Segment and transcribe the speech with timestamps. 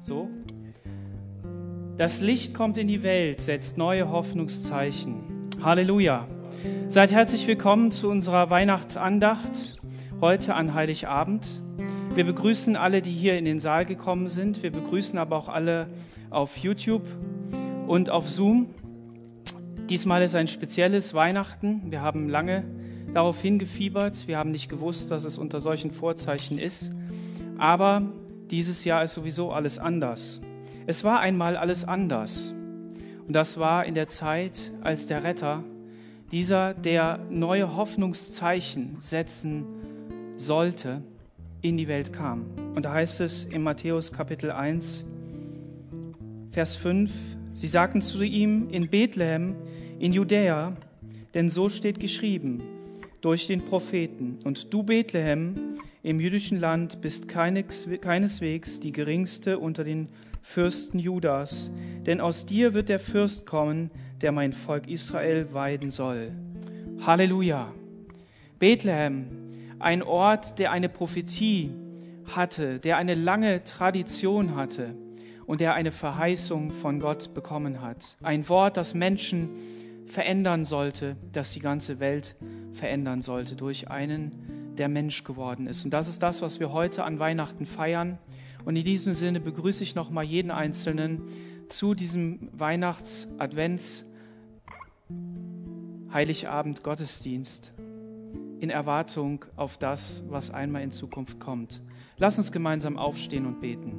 [0.00, 0.28] So.
[1.98, 5.50] Das Licht kommt in die Welt, setzt neue Hoffnungszeichen.
[5.62, 6.26] Halleluja.
[6.88, 9.76] Seid herzlich willkommen zu unserer Weihnachtsandacht
[10.20, 11.62] heute an Heiligabend.
[12.12, 14.64] Wir begrüßen alle, die hier in den Saal gekommen sind.
[14.64, 15.86] Wir begrüßen aber auch alle
[16.28, 17.04] auf YouTube
[17.86, 18.66] und auf Zoom.
[19.88, 21.82] Diesmal ist ein spezielles Weihnachten.
[21.90, 22.64] Wir haben lange
[23.14, 24.26] darauf hingefiebert.
[24.26, 26.90] Wir haben nicht gewusst, dass es unter solchen Vorzeichen ist.
[27.58, 28.02] Aber
[28.50, 30.40] dieses Jahr ist sowieso alles anders.
[30.86, 32.52] Es war einmal alles anders.
[33.26, 35.62] Und das war in der Zeit, als der Retter,
[36.32, 39.64] dieser, der neue Hoffnungszeichen setzen
[40.36, 41.02] sollte,
[41.62, 42.46] in die Welt kam.
[42.74, 45.04] Und da heißt es in Matthäus Kapitel 1,
[46.52, 47.10] Vers 5,
[47.54, 49.56] sie sagten zu ihm in Bethlehem,
[49.98, 50.76] in Judäa,
[51.34, 52.62] denn so steht geschrieben
[53.20, 54.38] durch den Propheten.
[54.44, 55.54] Und du, Bethlehem,
[56.02, 60.08] im jüdischen Land bist keineswegs die geringste unter den
[60.42, 61.70] Fürsten Judas,
[62.06, 63.90] denn aus dir wird der Fürst kommen,
[64.22, 66.32] der mein Volk Israel weiden soll.
[67.02, 67.72] Halleluja!
[68.58, 69.26] Bethlehem,
[69.80, 71.70] ein Ort, der eine Prophetie
[72.36, 74.94] hatte, der eine lange Tradition hatte
[75.46, 78.16] und der eine Verheißung von Gott bekommen hat.
[78.22, 79.50] Ein Wort, das Menschen
[80.06, 82.36] verändern sollte, das die ganze Welt
[82.72, 85.84] verändern sollte durch einen, der Mensch geworden ist.
[85.84, 88.18] Und das ist das, was wir heute an Weihnachten feiern.
[88.64, 91.22] Und in diesem Sinne begrüße ich nochmal jeden Einzelnen
[91.68, 94.04] zu diesem Weihnachts-Advents-
[96.12, 97.72] Heiligabend Gottesdienst
[98.60, 101.80] in Erwartung auf das, was einmal in Zukunft kommt.
[102.18, 103.94] Lass uns gemeinsam aufstehen und beten.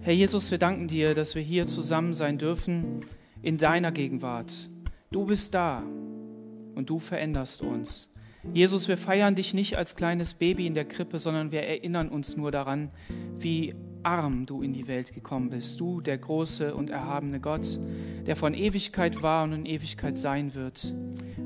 [0.00, 3.04] Herr Jesus, wir danken dir, dass wir hier zusammen sein dürfen
[3.42, 4.52] in deiner Gegenwart.
[5.10, 5.82] Du bist da
[6.74, 8.10] und du veränderst uns.
[8.54, 12.38] Jesus, wir feiern dich nicht als kleines Baby in der Krippe, sondern wir erinnern uns
[12.38, 12.90] nur daran,
[13.38, 15.78] wie arm du in die Welt gekommen bist.
[15.78, 17.78] Du, der große und erhabene Gott,
[18.26, 20.94] der von Ewigkeit war und in Ewigkeit sein wird,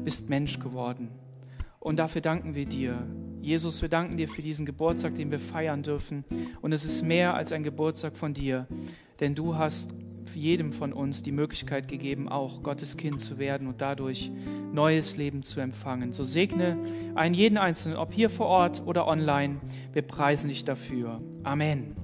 [0.04, 1.08] bist Mensch geworden.
[1.84, 3.06] Und dafür danken wir dir.
[3.42, 6.24] Jesus, wir danken dir für diesen Geburtstag, den wir feiern dürfen.
[6.62, 8.66] Und es ist mehr als ein Geburtstag von dir,
[9.20, 9.94] denn du hast
[10.34, 14.32] jedem von uns die Möglichkeit gegeben, auch Gottes Kind zu werden und dadurch
[14.72, 16.14] neues Leben zu empfangen.
[16.14, 16.78] So segne
[17.14, 19.60] einen jeden Einzelnen, ob hier vor Ort oder online.
[19.92, 21.20] Wir preisen dich dafür.
[21.44, 22.03] Amen.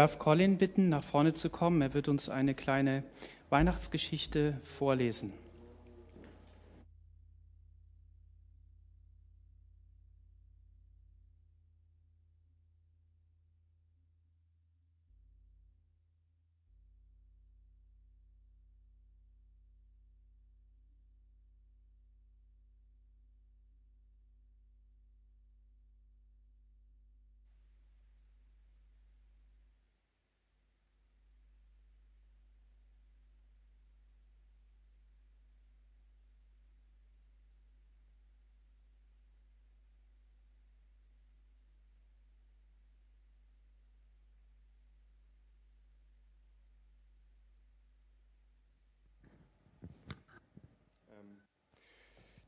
[0.00, 1.82] Darf Colin bitten, nach vorne zu kommen.
[1.82, 3.02] Er wird uns eine kleine
[3.50, 5.34] Weihnachtsgeschichte vorlesen.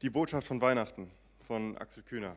[0.02, 1.12] Die Botschaft von Weihnachten
[1.46, 2.34] von Axel Kühner.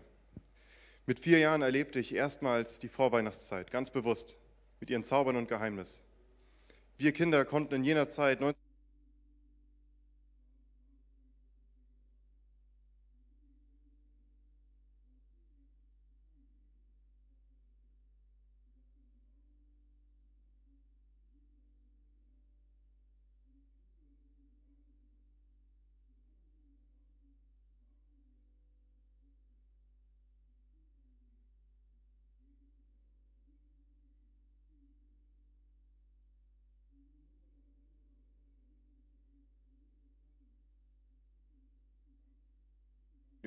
[1.07, 4.37] Mit vier Jahren erlebte ich erstmals die Vorweihnachtszeit, ganz bewusst,
[4.79, 5.99] mit ihren Zaubern und Geheimnis.
[6.99, 8.64] Wir Kinder konnten in jener Zeit 19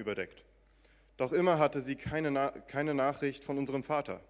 [0.08, 0.42] überdeckt.
[1.18, 4.22] Doch immer hatte sie keine, Na keine Nachricht von unserem Vater.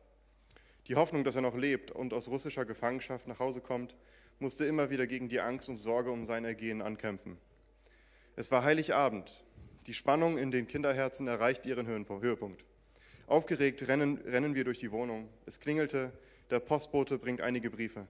[0.88, 3.94] Die Hoffnung, dass er noch lebt und aus russischer Gefangenschaft nach Hause kommt,
[4.40, 7.36] musste immer wieder gegen die Angst und Sorge um sein Ergehen ankämpfen.
[8.34, 9.44] Es war Heiligabend.
[9.86, 12.64] Die Spannung in den Kinderherzen erreicht ihren Höhepunkt.
[13.28, 15.28] Aufgeregt rennen, rennen wir durch die Wohnung.
[15.46, 16.10] Es klingelte,
[16.50, 18.08] der Postbote bringt einige Briefe.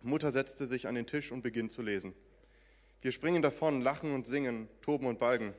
[0.00, 2.14] Mutter setzte sich an den Tisch und beginnt zu lesen.
[3.02, 5.52] Wir springen davon, lachen und singen, toben und balgen.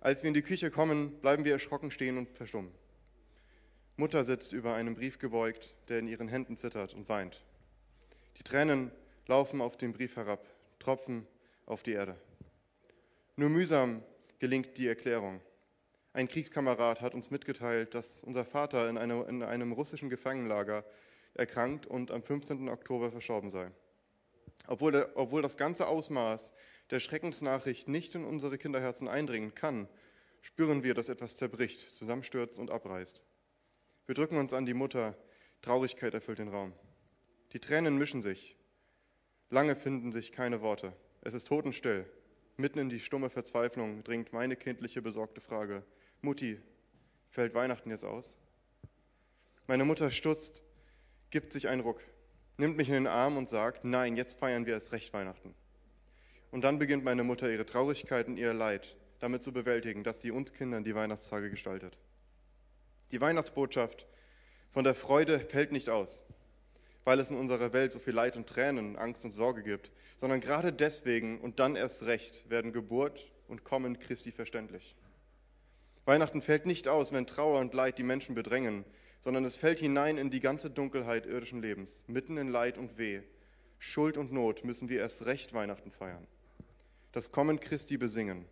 [0.00, 2.72] Als wir in die Küche kommen, bleiben wir erschrocken stehen und verstummen.
[3.96, 7.44] Mutter sitzt über einem Brief gebeugt, der in ihren Händen zittert und weint.
[8.36, 8.92] Die Tränen
[9.26, 10.46] laufen auf den Brief herab,
[10.78, 11.26] tropfen
[11.66, 12.14] auf die Erde.
[13.34, 14.04] Nur mühsam
[14.38, 15.40] gelingt die Erklärung.
[16.12, 20.84] Ein Kriegskamerad hat uns mitgeteilt, dass unser Vater in, eine, in einem russischen Gefangenenlager
[21.34, 22.68] erkrankt und am 15.
[22.68, 23.70] Oktober verstorben sei.
[24.68, 26.52] Obwohl, obwohl das ganze Ausmaß
[26.90, 29.88] der Schreckensnachricht nicht in unsere Kinderherzen eindringen kann,
[30.40, 33.22] spüren wir, dass etwas zerbricht, zusammenstürzt und abreißt.
[34.06, 35.16] Wir drücken uns an die Mutter,
[35.62, 36.72] Traurigkeit erfüllt den Raum.
[37.52, 38.56] Die Tränen mischen sich.
[39.50, 40.92] Lange finden sich keine Worte.
[41.22, 42.10] Es ist totenstill.
[42.56, 45.84] Mitten in die stumme Verzweiflung dringt meine kindliche besorgte Frage:
[46.22, 46.60] Mutti,
[47.30, 48.36] fällt Weihnachten jetzt aus?
[49.66, 50.62] Meine Mutter stutzt,
[51.30, 52.02] gibt sich einen Ruck,
[52.56, 55.54] nimmt mich in den Arm und sagt: Nein, jetzt feiern wir es recht Weihnachten.
[56.50, 60.30] Und dann beginnt meine Mutter ihre Traurigkeit und ihr Leid damit zu bewältigen, dass sie
[60.30, 61.98] uns Kindern die Weihnachtstage gestaltet.
[63.10, 64.06] Die Weihnachtsbotschaft
[64.70, 66.22] von der Freude fällt nicht aus,
[67.04, 70.40] weil es in unserer Welt so viel Leid und Tränen, Angst und Sorge gibt, sondern
[70.40, 74.94] gerade deswegen und dann erst recht werden Geburt und Kommen Christi verständlich.
[76.04, 78.84] Weihnachten fällt nicht aus, wenn Trauer und Leid die Menschen bedrängen,
[79.20, 83.20] sondern es fällt hinein in die ganze Dunkelheit irdischen Lebens, mitten in Leid und Weh.
[83.78, 86.26] Schuld und Not müssen wir erst recht Weihnachten feiern
[87.18, 88.44] das Kommen Christi besingen.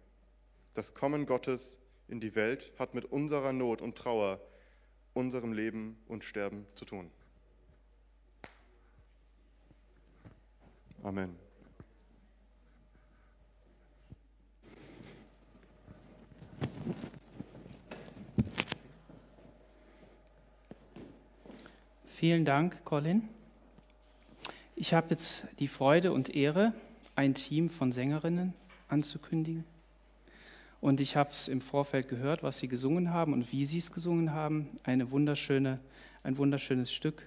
[0.74, 4.40] Das Kommen Gottes in die Welt hat mit unserer Not und Trauer,
[5.14, 7.08] unserem Leben und Sterben zu tun.
[11.04, 11.36] Amen.
[22.08, 23.28] Vielen Dank, Colin.
[24.74, 26.74] Ich habe jetzt die Freude und Ehre,
[27.16, 28.54] ein Team von Sängerinnen
[28.88, 29.64] anzukündigen.
[30.80, 33.90] Und ich habe es im Vorfeld gehört, was sie gesungen haben und wie sie es
[33.90, 34.68] gesungen haben.
[34.84, 35.80] Eine wunderschöne,
[36.22, 37.22] ein wunderschönes Stück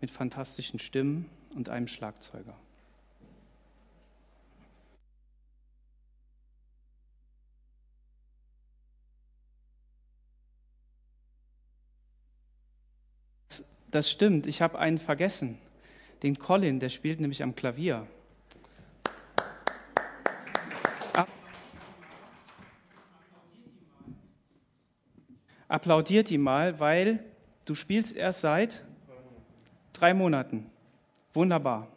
[0.00, 2.56] mit fantastischen Stimmen und einem Schlagzeuger.
[13.90, 15.56] Das stimmt, ich habe einen vergessen.
[16.24, 18.08] Den Colin, der spielt nämlich am Klavier.
[25.74, 27.24] Applaudiert ihm mal, weil
[27.64, 28.84] du spielst erst seit
[29.92, 30.70] drei Monaten.
[31.32, 31.88] Wunderbar.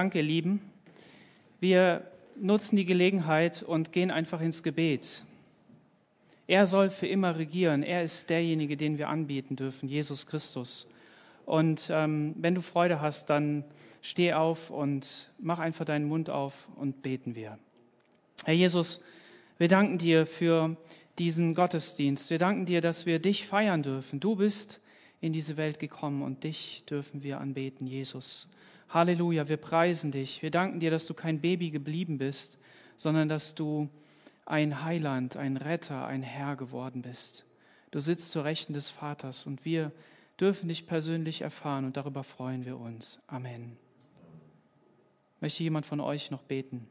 [0.00, 0.62] Dank, ihr Lieben.
[1.60, 5.26] Wir nutzen die Gelegenheit und gehen einfach ins Gebet.
[6.46, 7.82] Er soll für immer regieren.
[7.82, 10.90] Er ist derjenige, den wir anbieten dürfen, Jesus Christus.
[11.44, 13.62] Und ähm, wenn du Freude hast, dann
[14.00, 17.58] steh auf und mach einfach deinen Mund auf und beten wir.
[18.46, 19.04] Herr Jesus,
[19.58, 20.78] wir danken dir für
[21.18, 22.30] diesen Gottesdienst.
[22.30, 24.18] Wir danken dir, dass wir dich feiern dürfen.
[24.18, 24.80] Du bist
[25.20, 28.48] in diese Welt gekommen und dich dürfen wir anbeten, Jesus.
[28.92, 30.42] Halleluja, wir preisen dich.
[30.42, 32.58] Wir danken dir, dass du kein Baby geblieben bist,
[32.96, 33.88] sondern dass du
[34.46, 37.46] ein Heiland, ein Retter, ein Herr geworden bist.
[37.92, 39.92] Du sitzt zur Rechten des Vaters und wir
[40.40, 43.22] dürfen dich persönlich erfahren und darüber freuen wir uns.
[43.28, 43.76] Amen.
[45.40, 46.88] Möchte jemand von euch noch beten?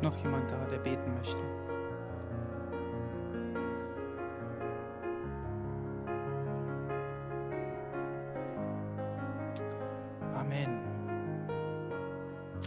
[0.00, 1.36] Ist noch jemand da, der beten möchte?
[10.34, 10.80] Amen.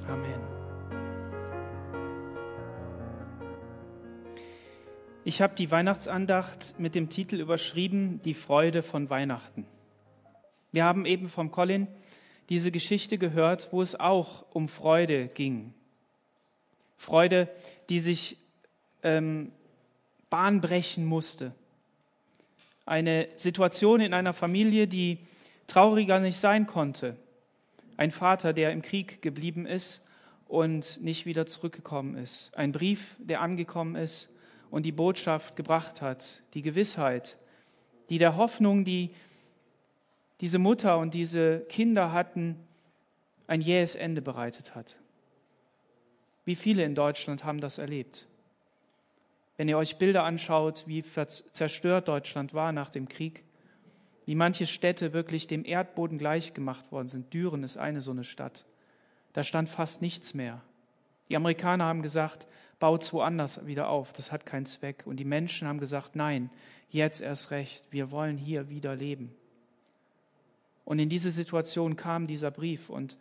[0.07, 0.41] Amen.
[5.23, 9.65] Ich habe die Weihnachtsandacht mit dem Titel überschrieben, Die Freude von Weihnachten.
[10.71, 11.87] Wir haben eben vom Colin
[12.49, 15.73] diese Geschichte gehört, wo es auch um Freude ging.
[17.03, 17.49] Freude,
[17.89, 18.37] die sich
[19.03, 19.51] ähm,
[20.29, 20.61] Bahn
[20.99, 21.53] musste.
[22.85, 25.19] Eine Situation in einer Familie, die
[25.67, 27.17] trauriger nicht sein konnte.
[27.97, 30.01] Ein Vater, der im Krieg geblieben ist
[30.47, 32.57] und nicht wieder zurückgekommen ist.
[32.57, 34.29] Ein Brief, der angekommen ist
[34.71, 36.41] und die Botschaft gebracht hat.
[36.53, 37.35] Die Gewissheit,
[38.09, 39.13] die der Hoffnung, die
[40.39, 42.55] diese Mutter und diese Kinder hatten,
[43.45, 44.95] ein jähes Ende bereitet hat.
[46.45, 48.27] Wie viele in Deutschland haben das erlebt?
[49.57, 53.43] Wenn ihr euch Bilder anschaut, wie zerstört Deutschland war nach dem Krieg,
[54.25, 57.33] wie manche Städte wirklich dem Erdboden gleichgemacht worden sind.
[57.33, 58.65] Düren ist eine so eine Stadt.
[59.33, 60.61] Da stand fast nichts mehr.
[61.29, 62.47] Die Amerikaner haben gesagt,
[62.79, 65.03] baut woanders wieder auf, das hat keinen Zweck.
[65.05, 66.49] Und die Menschen haben gesagt, nein,
[66.89, 69.33] jetzt erst recht, wir wollen hier wieder leben.
[70.85, 73.17] Und in diese Situation kam dieser Brief und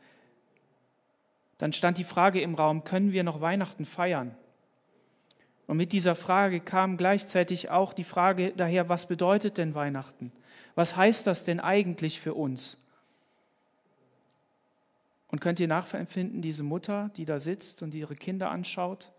[1.63, 4.35] dann stand die Frage im Raum, können wir noch Weihnachten feiern?
[5.69, 10.33] Und mit dieser Frage kam gleichzeitig auch die Frage daher, was bedeutet denn Weihnachten?
[10.75, 12.83] Was heißt das denn eigentlich für uns?
[15.29, 19.13] Und könnt ihr nachempfinden, diese Mutter, die da sitzt und ihre Kinder anschaut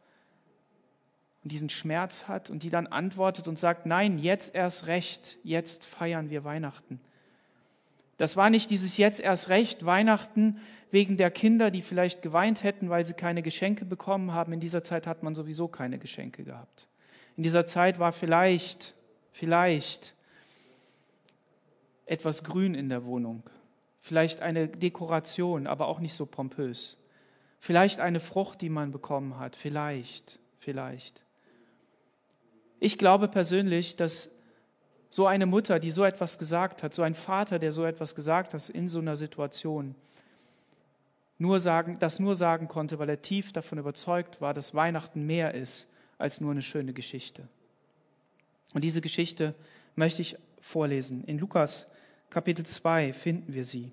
[1.44, 5.86] und diesen Schmerz hat und die dann antwortet und sagt, nein, jetzt erst recht, jetzt
[5.86, 7.00] feiern wir Weihnachten.
[8.18, 10.60] Das war nicht dieses jetzt erst recht Weihnachten
[10.94, 14.54] wegen der Kinder, die vielleicht geweint hätten, weil sie keine Geschenke bekommen haben.
[14.54, 16.88] In dieser Zeit hat man sowieso keine Geschenke gehabt.
[17.36, 18.94] In dieser Zeit war vielleicht,
[19.32, 20.14] vielleicht
[22.06, 23.41] etwas Grün in der Wohnung,
[24.02, 27.04] vielleicht eine Dekoration, aber auch nicht so pompös,
[27.60, 31.24] vielleicht eine Frucht, die man bekommen hat, vielleicht, vielleicht.
[32.80, 34.30] Ich glaube persönlich, dass
[35.10, 38.54] so eine Mutter, die so etwas gesagt hat, so ein Vater, der so etwas gesagt
[38.54, 39.96] hat in so einer Situation,
[41.38, 45.54] nur sagen, das nur sagen konnte, weil er tief davon überzeugt war, dass Weihnachten mehr
[45.54, 47.48] ist als nur eine schöne Geschichte.
[48.74, 49.54] Und diese Geschichte
[49.96, 51.24] möchte ich vorlesen.
[51.26, 51.88] In Lukas
[52.30, 53.92] Kapitel 2 finden wir sie.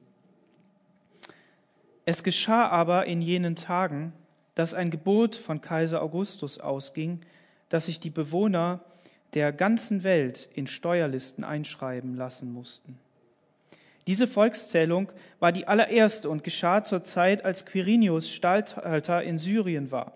[2.05, 4.12] Es geschah aber in jenen Tagen,
[4.55, 7.20] dass ein Gebot von Kaiser Augustus ausging,
[7.68, 8.80] dass sich die Bewohner
[9.34, 12.99] der ganzen Welt in Steuerlisten einschreiben lassen mussten.
[14.07, 20.12] Diese Volkszählung war die allererste und geschah zur Zeit, als Quirinius Statthalter in Syrien war.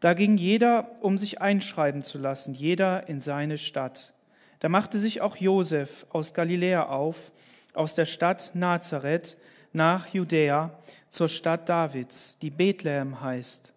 [0.00, 4.12] Da ging jeder, um sich einschreiben zu lassen, jeder in seine Stadt.
[4.60, 7.32] Da machte sich auch Josef aus Galiläa auf,
[7.74, 9.36] aus der Stadt Nazareth
[9.72, 10.70] nach Judäa
[11.10, 13.72] zur Stadt Davids, die Bethlehem heißt,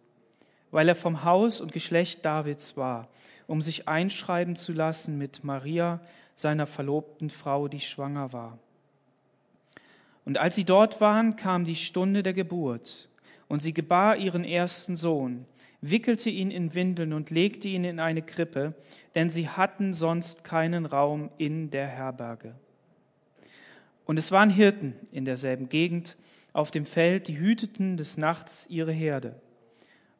[0.72, 3.08] weil er vom Haus und Geschlecht Davids war
[3.50, 6.00] um sich einschreiben zu lassen mit Maria,
[6.36, 8.60] seiner verlobten Frau, die schwanger war.
[10.30, 13.10] Und als sie dort waren, kam die Stunde der Geburt,
[13.48, 15.48] und sie gebar ihren ersten Sohn,
[15.82, 18.76] wickelte ihn in Windeln und legte ihn in eine Krippe,
[19.16, 22.54] denn sie hatten sonst keinen Raum in der Herberge.
[24.06, 26.16] Und es waren Hirten in derselben Gegend
[26.54, 29.34] auf dem Feld, die hüteten des Nachts ihre Herde.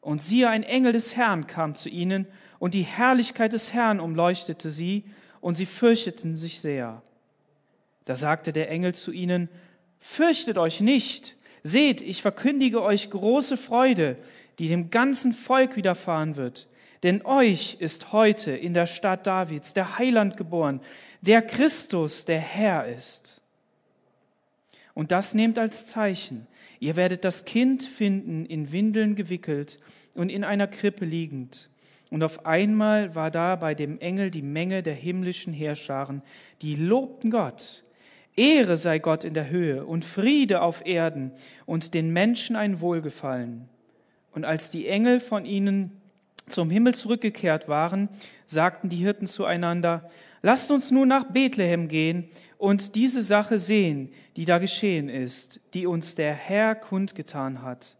[0.00, 2.26] Und siehe, ein Engel des Herrn kam zu ihnen,
[2.58, 5.04] und die Herrlichkeit des Herrn umleuchtete sie,
[5.40, 7.00] und sie fürchteten sich sehr.
[8.06, 9.48] Da sagte der Engel zu ihnen,
[10.00, 14.16] Fürchtet euch nicht, seht, ich verkündige euch große Freude,
[14.58, 16.68] die dem ganzen Volk widerfahren wird.
[17.02, 20.80] Denn euch ist heute in der Stadt Davids der Heiland geboren,
[21.20, 23.40] der Christus, der Herr ist.
[24.94, 26.46] Und das nehmt als Zeichen.
[26.78, 29.78] Ihr werdet das Kind finden, in Windeln gewickelt
[30.14, 31.68] und in einer Krippe liegend.
[32.10, 36.22] Und auf einmal war da bei dem Engel die Menge der himmlischen Heerscharen,
[36.60, 37.84] die lobten Gott.
[38.40, 41.30] Ehre sei Gott in der Höhe und Friede auf Erden
[41.66, 43.68] und den Menschen ein Wohlgefallen.
[44.32, 46.00] Und als die Engel von ihnen
[46.48, 48.08] zum Himmel zurückgekehrt waren,
[48.46, 50.10] sagten die Hirten zueinander,
[50.42, 55.86] Lasst uns nun nach Bethlehem gehen und diese Sache sehen, die da geschehen ist, die
[55.86, 57.98] uns der Herr kundgetan hat.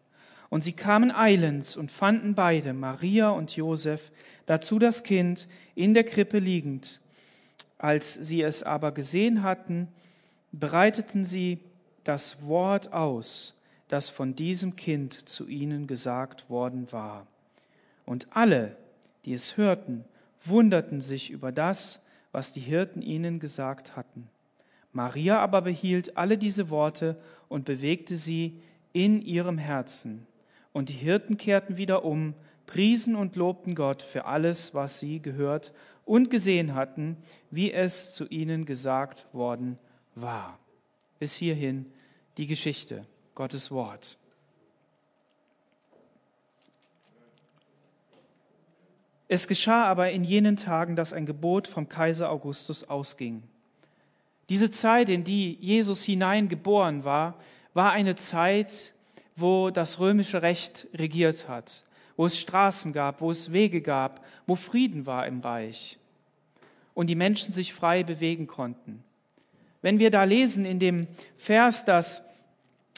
[0.49, 4.11] Und sie kamen eilends und fanden beide, Maria und Josef,
[4.47, 7.03] dazu das Kind in der Krippe liegend.
[7.77, 9.89] Als sie es aber gesehen hatten,
[10.53, 11.59] bereiteten sie
[12.05, 17.27] das Wort aus, das von diesem Kind zu ihnen gesagt worden war.
[18.07, 18.77] Und alle,
[19.25, 20.05] die es hörten,
[20.45, 24.29] wunderten sich über das, was die Hirten ihnen gesagt hatten.
[24.93, 27.17] Maria aber behielt alle diese Worte
[27.49, 28.61] und bewegte sie
[28.93, 30.27] in ihrem Herzen.
[30.73, 32.35] Und die Hirten kehrten wieder um,
[32.67, 35.73] priesen und lobten Gott für alles, was sie gehört
[36.05, 37.17] und gesehen hatten,
[37.51, 39.90] wie es zu ihnen gesagt worden war.
[41.19, 41.93] Bis hierhin
[42.37, 44.19] die Geschichte, Gottes Wort.
[49.29, 53.43] Es geschah aber in jenen Tagen, dass ein Gebot vom Kaiser Augustus ausging
[54.51, 57.37] diese Zeit, in die Jesus hineingeboren war,
[57.73, 58.93] war eine Zeit,
[59.37, 61.85] wo das römische Recht regiert hat,
[62.17, 66.01] wo es Straßen gab, wo es Wege gab, wo Frieden war im Reich
[66.95, 69.05] und die Menschen sich frei bewegen konnten.
[69.83, 71.07] Wenn wir da lesen in dem
[71.37, 72.27] Vers, dass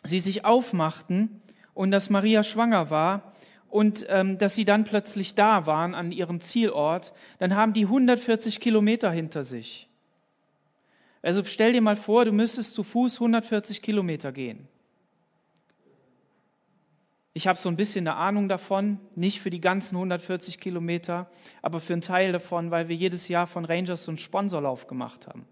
[0.02, 1.42] sie sich aufmachten
[1.74, 3.32] und dass Maria schwanger war
[3.68, 8.60] und ähm, dass sie dann plötzlich da waren an ihrem Zielort, dann haben die 140
[8.60, 9.88] Kilometer hinter sich.
[11.22, 14.66] Also stell dir mal vor, du müsstest zu Fuß 140 Kilometer gehen.
[17.34, 21.30] Ich habe so ein bisschen eine Ahnung davon, nicht für die ganzen 140 Kilometer,
[21.62, 25.26] aber für einen Teil davon, weil wir jedes Jahr von Rangers so einen Sponsorlauf gemacht
[25.28, 25.46] haben.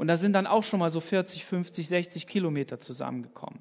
[0.00, 3.60] Und da sind dann auch schon mal so 40, 50, 60 Kilometer zusammengekommen.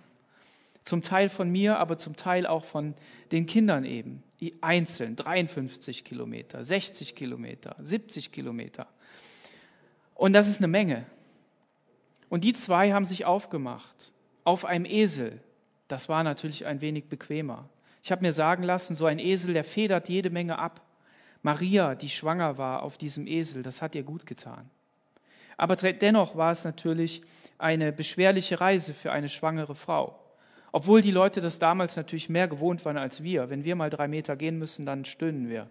[0.86, 2.96] Zum Teil von mir, aber zum Teil auch von
[3.34, 4.24] den Kindern eben.
[4.62, 8.88] Einzeln 53 Kilometer, 60 Kilometer, 70 Kilometer.
[10.16, 11.06] Und das ist eine Menge.
[12.30, 14.14] Und die zwei haben sich aufgemacht
[14.46, 15.42] auf einem Esel.
[15.90, 17.68] Das war natürlich ein wenig bequemer.
[18.02, 20.88] Ich habe mir sagen lassen, so ein Esel, der federt jede Menge ab.
[21.42, 24.70] Maria, die schwanger war auf diesem Esel, das hat ihr gut getan.
[25.60, 27.22] Aber dennoch war es natürlich
[27.58, 30.18] eine beschwerliche Reise für eine schwangere Frau.
[30.72, 33.50] Obwohl die Leute das damals natürlich mehr gewohnt waren als wir.
[33.50, 35.70] Wenn wir mal drei Meter gehen müssen, dann stöhnen wir.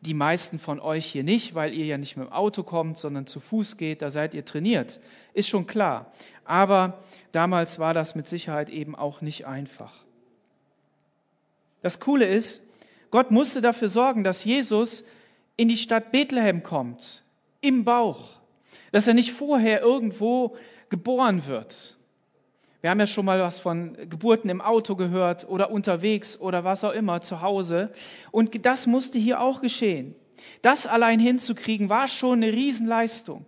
[0.00, 3.28] Die meisten von euch hier nicht, weil ihr ja nicht mit dem Auto kommt, sondern
[3.28, 4.98] zu Fuß geht, da seid ihr trainiert.
[5.34, 6.10] Ist schon klar.
[6.44, 6.98] Aber
[7.30, 9.92] damals war das mit Sicherheit eben auch nicht einfach.
[11.80, 12.60] Das Coole ist,
[13.12, 15.04] Gott musste dafür sorgen, dass Jesus
[15.56, 17.22] in die Stadt Bethlehem kommt,
[17.62, 18.34] im Bauch,
[18.90, 20.56] dass er nicht vorher irgendwo
[20.90, 21.96] geboren wird.
[22.82, 26.84] Wir haben ja schon mal was von Geburten im Auto gehört oder unterwegs oder was
[26.84, 27.92] auch immer zu Hause.
[28.32, 30.16] Und das musste hier auch geschehen.
[30.62, 33.46] Das allein hinzukriegen war schon eine Riesenleistung.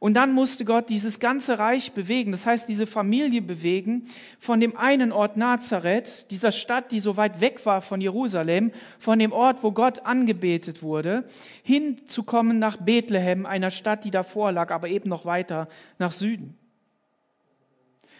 [0.00, 4.06] Und dann musste Gott dieses ganze Reich bewegen, das heißt diese Familie bewegen,
[4.38, 9.18] von dem einen Ort Nazareth, dieser Stadt, die so weit weg war von Jerusalem, von
[9.18, 11.24] dem Ort, wo Gott angebetet wurde,
[11.62, 16.56] hinzukommen nach Bethlehem, einer Stadt, die davor lag, aber eben noch weiter nach Süden.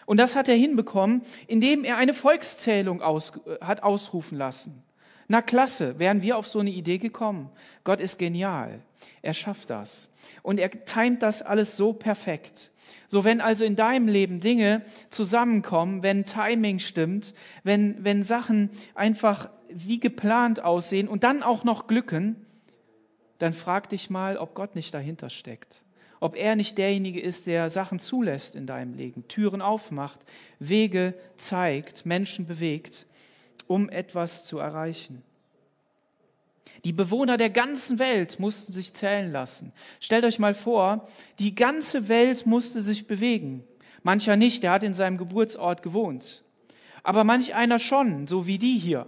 [0.04, 4.82] Und das hat er hinbekommen, indem er eine Volkszählung aus, äh, hat ausrufen lassen.
[5.28, 7.48] Na klasse, wären wir auf so eine Idee gekommen.
[7.84, 8.80] Gott ist genial.
[9.22, 10.11] Er schafft das.
[10.42, 12.70] Und er timet das alles so perfekt.
[13.07, 19.51] So, wenn also in deinem Leben Dinge zusammenkommen, wenn Timing stimmt, wenn, wenn Sachen einfach
[19.68, 22.36] wie geplant aussehen und dann auch noch glücken,
[23.38, 25.84] dann frag dich mal, ob Gott nicht dahinter steckt
[26.20, 30.20] ob er nicht derjenige ist, der Sachen zulässt in deinem Leben, Türen aufmacht,
[30.59, 33.07] Wege zeigt, Menschen bewegt,
[33.66, 35.22] um etwas zu erreichen.
[36.84, 39.72] Die Bewohner der ganzen Welt mussten sich zählen lassen.
[40.00, 41.06] Stellt euch mal vor,
[41.38, 43.64] die ganze Welt musste sich bewegen.
[44.02, 46.44] Mancher nicht, der hat in seinem Geburtsort gewohnt.
[47.02, 49.06] Aber manch einer schon, so wie die hier.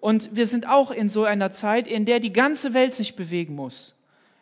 [0.00, 3.54] Und wir sind auch in so einer Zeit, in der die ganze Welt sich bewegen
[3.54, 3.96] muss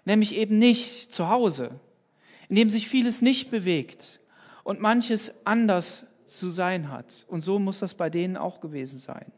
[0.04, 1.80] nämlich eben nicht zu Hause,
[2.48, 4.20] in dem sich vieles nicht bewegt
[4.62, 7.24] und manches anders zu sein hat.
[7.28, 9.32] Und so muss das bei denen auch gewesen sein.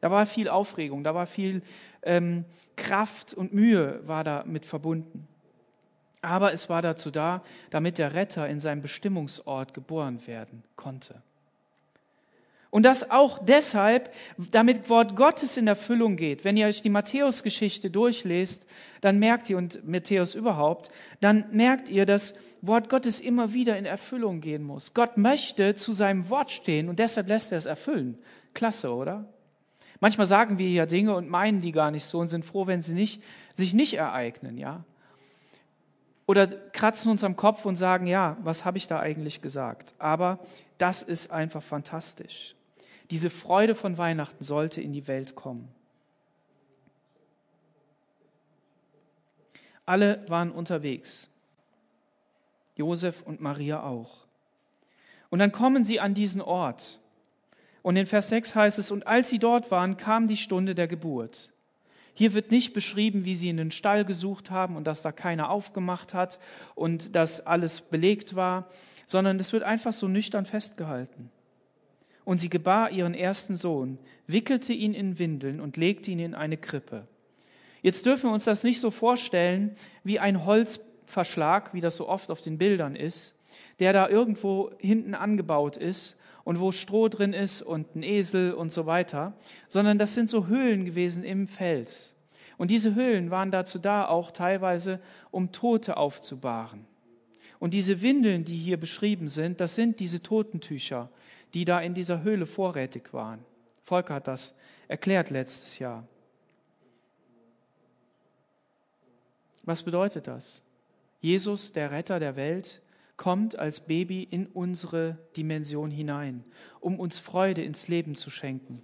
[0.00, 1.62] Da war viel Aufregung, da war viel
[2.02, 2.44] ähm,
[2.76, 5.26] Kraft und Mühe war da mit verbunden.
[6.20, 11.22] Aber es war dazu da, damit der Retter in seinem Bestimmungsort geboren werden konnte.
[12.70, 16.44] Und das auch deshalb, damit Wort Gottes in Erfüllung geht.
[16.44, 18.66] Wenn ihr euch die Matthäus-Geschichte durchlest,
[19.00, 20.90] dann merkt ihr, und Matthäus überhaupt,
[21.20, 24.92] dann merkt ihr, dass Wort Gottes immer wieder in Erfüllung gehen muss.
[24.92, 28.18] Gott möchte zu seinem Wort stehen und deshalb lässt er es erfüllen.
[28.52, 29.24] Klasse, oder?
[30.00, 32.82] Manchmal sagen wir ja Dinge und meinen die gar nicht so und sind froh, wenn
[32.82, 33.22] sie nicht,
[33.52, 34.84] sich nicht ereignen, ja?
[36.26, 39.94] Oder kratzen uns am Kopf und sagen, ja, was habe ich da eigentlich gesagt?
[39.98, 40.38] Aber
[40.76, 42.54] das ist einfach fantastisch.
[43.10, 45.68] Diese Freude von Weihnachten sollte in die Welt kommen.
[49.86, 51.30] Alle waren unterwegs.
[52.76, 54.26] Josef und Maria auch.
[55.30, 57.00] Und dann kommen sie an diesen Ort.
[57.88, 60.88] Und in Vers 6 heißt es, und als sie dort waren, kam die Stunde der
[60.88, 61.54] Geburt.
[62.12, 65.48] Hier wird nicht beschrieben, wie sie in den Stall gesucht haben und dass da keiner
[65.48, 66.38] aufgemacht hat
[66.74, 68.68] und dass alles belegt war,
[69.06, 71.30] sondern es wird einfach so nüchtern festgehalten.
[72.26, 76.58] Und sie gebar ihren ersten Sohn, wickelte ihn in Windeln und legte ihn in eine
[76.58, 77.08] Krippe.
[77.80, 79.74] Jetzt dürfen wir uns das nicht so vorstellen
[80.04, 83.34] wie ein Holzverschlag, wie das so oft auf den Bildern ist,
[83.78, 86.17] der da irgendwo hinten angebaut ist
[86.48, 89.34] und wo Stroh drin ist und ein Esel und so weiter,
[89.68, 92.14] sondern das sind so Höhlen gewesen im Fels.
[92.56, 94.98] Und diese Höhlen waren dazu da, auch teilweise,
[95.30, 96.86] um Tote aufzubahren.
[97.58, 101.10] Und diese Windeln, die hier beschrieben sind, das sind diese Totentücher,
[101.52, 103.44] die da in dieser Höhle vorrätig waren.
[103.84, 104.54] Volker hat das
[104.88, 106.08] erklärt letztes Jahr.
[109.64, 110.62] Was bedeutet das?
[111.20, 112.80] Jesus, der Retter der Welt,
[113.18, 116.44] kommt als Baby in unsere Dimension hinein,
[116.80, 118.82] um uns Freude ins Leben zu schenken,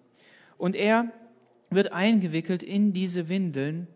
[0.59, 1.11] Und er
[1.71, 3.89] wird eingewickelt in diese Windeln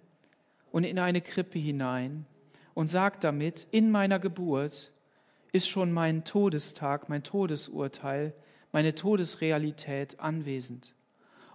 [0.72, 2.24] und in eine Krippe hinein
[2.74, 4.92] und sagt damit, in meiner Geburt
[5.52, 8.32] ist schon mein Todestag, mein Todesurteil,
[8.72, 10.94] meine Todesrealität anwesend.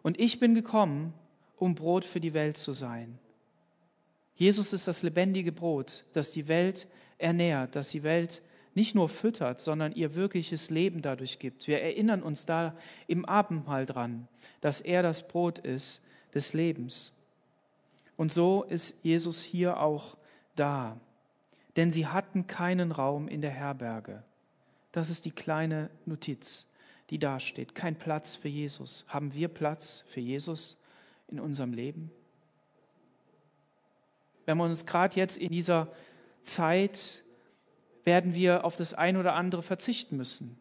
[0.02, 1.14] Und ich bin gekommen,
[1.58, 3.20] um Brot für die Welt zu sein.
[4.36, 8.42] Jesus ist das lebendige Brot, das die Welt ernährt, das die Welt
[8.76, 11.68] nicht nur füttert, sondern ihr wirkliches Leben dadurch gibt.
[11.68, 12.76] Wir erinnern uns da
[13.08, 14.28] im Abendmahl dran,
[14.62, 16.02] dass er das Brot ist
[16.34, 17.14] des Lebens.
[18.18, 20.18] Und so ist Jesus hier auch
[20.56, 21.00] da.
[21.76, 24.24] Denn sie hatten keinen Raum in der Herberge.
[24.92, 26.68] Das ist die kleine Notiz,
[27.10, 27.74] die da steht.
[27.74, 29.06] Kein Platz für Jesus.
[29.08, 30.80] Haben wir Platz für Jesus
[31.30, 32.12] in unserem Leben?
[34.46, 35.92] Wenn wir uns gerade jetzt in dieser
[36.44, 37.23] Zeit
[38.04, 40.58] werden wir auf das ein oder andere verzichten müssen.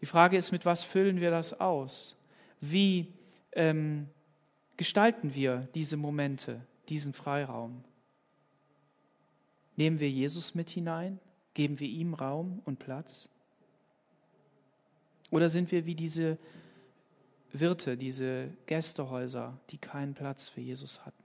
[0.00, 2.16] Die Frage ist, mit was füllen wir das aus?
[2.60, 3.12] Wie
[3.52, 4.08] ähm,
[4.76, 7.84] gestalten wir diese Momente, diesen Freiraum?
[9.76, 11.18] Nehmen wir Jesus mit hinein?
[11.54, 13.28] Geben wir ihm Raum und Platz?
[15.30, 16.38] Oder sind wir wie diese
[17.52, 21.16] Wirte, diese Gästehäuser, die keinen Platz für Jesus hatten?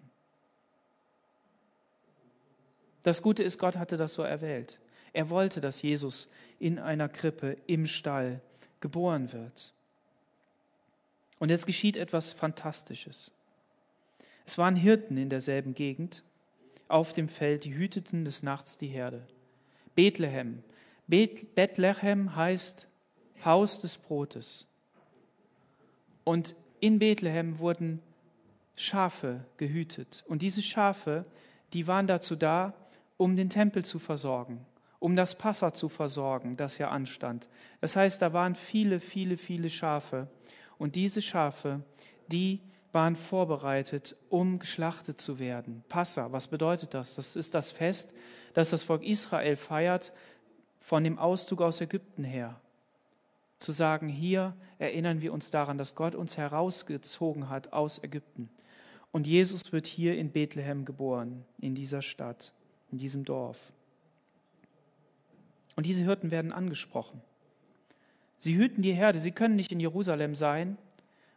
[3.04, 4.80] Das Gute ist, Gott hatte das so erwählt.
[5.16, 8.42] Er wollte, dass Jesus in einer Krippe im Stall
[8.82, 9.74] geboren wird.
[11.40, 13.32] Und jetzt geschieht etwas Fantastisches.
[14.46, 16.22] Es waren Hirten in derselben Gegend
[16.90, 19.26] auf dem Feld, die hüteten des Nachts die Herde.
[19.96, 20.64] Bethlehem.
[21.08, 22.86] Bethlehem heißt
[23.46, 24.68] Haus des Brotes.
[26.26, 28.02] Und in Bethlehem wurden
[28.76, 30.26] Schafe gehütet.
[30.28, 31.24] Und diese Schafe,
[31.72, 32.74] die waren dazu da,
[33.16, 34.66] um den Tempel zu versorgen,
[35.00, 37.50] um das Passa zu versorgen, das ja anstand.
[37.82, 40.28] Das heißt, da waren viele, viele, viele Schafe.
[40.78, 41.82] Und diese Schafe,
[42.28, 45.84] die waren vorbereitet, um geschlachtet zu werden.
[45.90, 47.16] Passa, was bedeutet das?
[47.16, 48.14] Das ist das Fest,
[48.54, 50.14] das das Volk Israel feiert
[50.80, 52.60] von dem Auszug aus Ägypten her.
[53.60, 58.50] Zu sagen, hier erinnern wir uns daran, dass Gott uns herausgezogen hat aus Ägypten.
[59.12, 62.54] Und Jesus wird hier in Bethlehem geboren, in dieser Stadt
[62.92, 63.74] in diesem Dorf.
[65.76, 67.22] Und diese Hirten werden angesprochen.
[68.38, 70.78] Sie hüten die Herde, sie können nicht in Jerusalem sein,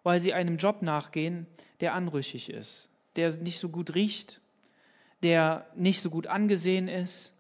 [0.03, 1.47] weil sie einem Job nachgehen,
[1.81, 4.41] der anrüchig ist, der nicht so gut riecht,
[5.23, 7.35] der nicht so gut angesehen ist,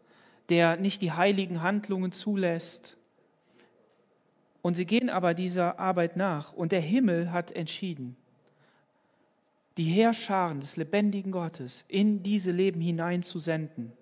[0.48, 2.96] der nicht die heiligen Handlungen zulässt.
[4.62, 8.16] Und sie gehen aber dieser Arbeit nach und der Himmel hat entschieden,
[9.76, 13.92] die Heerscharen des lebendigen Gottes in diese Leben hineinzusenden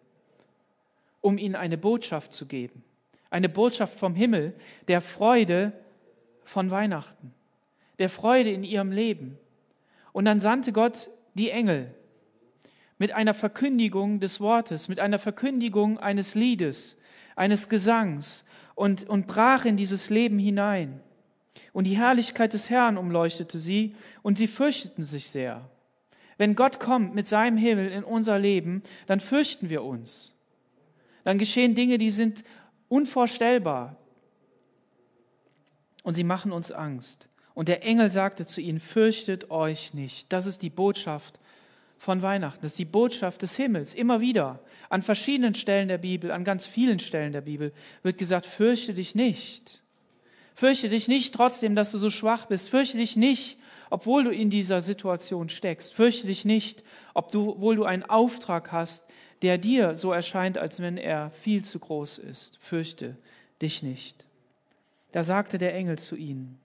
[1.26, 2.84] um ihnen eine Botschaft zu geben.
[3.30, 4.54] Eine Botschaft vom Himmel,
[4.88, 5.72] der Freude
[6.44, 7.34] von Weihnachten,
[7.98, 9.38] der Freude in ihrem Leben.
[10.12, 11.94] Und dann sandte Gott die Engel
[12.98, 16.98] mit einer Verkündigung des Wortes, mit einer Verkündigung eines Liedes,
[17.34, 21.00] eines Gesangs und, und brach in dieses Leben hinein.
[21.72, 25.68] Und die Herrlichkeit des Herrn umleuchtete sie und sie fürchteten sich sehr.
[26.38, 30.36] Wenn Gott kommt mit seinem Himmel in unser Leben, dann fürchten wir uns
[31.26, 32.44] dann geschehen Dinge, die sind
[32.88, 33.96] unvorstellbar.
[36.02, 37.28] Und sie machen uns Angst.
[37.54, 40.32] Und der Engel sagte zu ihnen, fürchtet euch nicht.
[40.32, 41.40] Das ist die Botschaft
[41.98, 42.60] von Weihnachten.
[42.62, 43.94] Das ist die Botschaft des Himmels.
[43.94, 44.60] Immer wieder.
[44.88, 47.72] An verschiedenen Stellen der Bibel, an ganz vielen Stellen der Bibel
[48.02, 49.82] wird gesagt, fürchte dich nicht.
[50.54, 52.70] Fürchte dich nicht trotzdem, dass du so schwach bist.
[52.70, 53.58] Fürchte dich nicht,
[53.90, 55.94] obwohl du in dieser Situation steckst.
[55.94, 56.84] Fürchte dich nicht,
[57.14, 59.05] obwohl du einen Auftrag hast,
[59.42, 62.58] der dir so erscheint, als wenn er viel zu groß ist.
[62.60, 63.16] Fürchte
[63.60, 64.24] dich nicht.
[65.12, 66.58] Da sagte der Engel zu ihnen.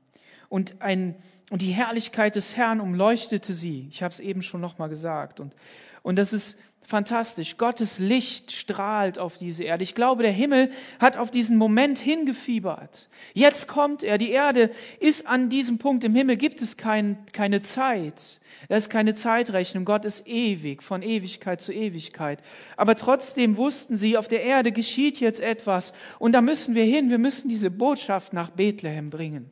[0.49, 1.15] Und, ein,
[1.49, 3.87] und die Herrlichkeit des Herrn umleuchtete sie.
[3.91, 5.39] Ich habe es eben schon nochmal gesagt.
[5.39, 5.55] Und,
[6.03, 7.57] und das ist fantastisch.
[7.57, 9.83] Gottes Licht strahlt auf diese Erde.
[9.83, 13.09] Ich glaube, der Himmel hat auf diesen Moment hingefiebert.
[13.33, 14.17] Jetzt kommt er.
[14.17, 16.03] Die Erde ist an diesem Punkt.
[16.03, 18.41] Im Himmel gibt es kein, keine Zeit.
[18.67, 19.85] Es ist keine Zeitrechnung.
[19.85, 22.41] Gott ist ewig, von Ewigkeit zu Ewigkeit.
[22.77, 25.93] Aber trotzdem wussten sie, auf der Erde geschieht jetzt etwas.
[26.19, 27.09] Und da müssen wir hin.
[27.09, 29.51] Wir müssen diese Botschaft nach Bethlehem bringen.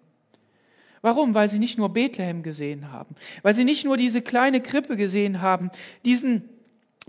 [1.02, 1.34] Warum?
[1.34, 3.16] Weil sie nicht nur Bethlehem gesehen haben.
[3.42, 5.72] Weil sie nicht nur diese kleine Krippe gesehen haben.
[6.04, 6.50] Diesen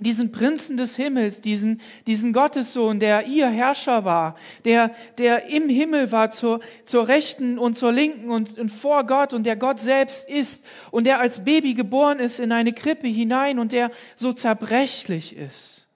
[0.01, 6.11] diesen Prinzen des Himmels, diesen, diesen Gottessohn, der ihr Herrscher war, der, der im Himmel
[6.11, 10.28] war zur, zur Rechten und zur Linken und, und vor Gott und der Gott selbst
[10.28, 15.36] ist und der als Baby geboren ist in eine Krippe hinein und der so zerbrechlich
[15.36, 15.86] ist.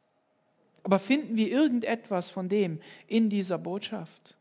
[0.82, 4.36] Aber finden wir irgendetwas von dem in dieser Botschaft?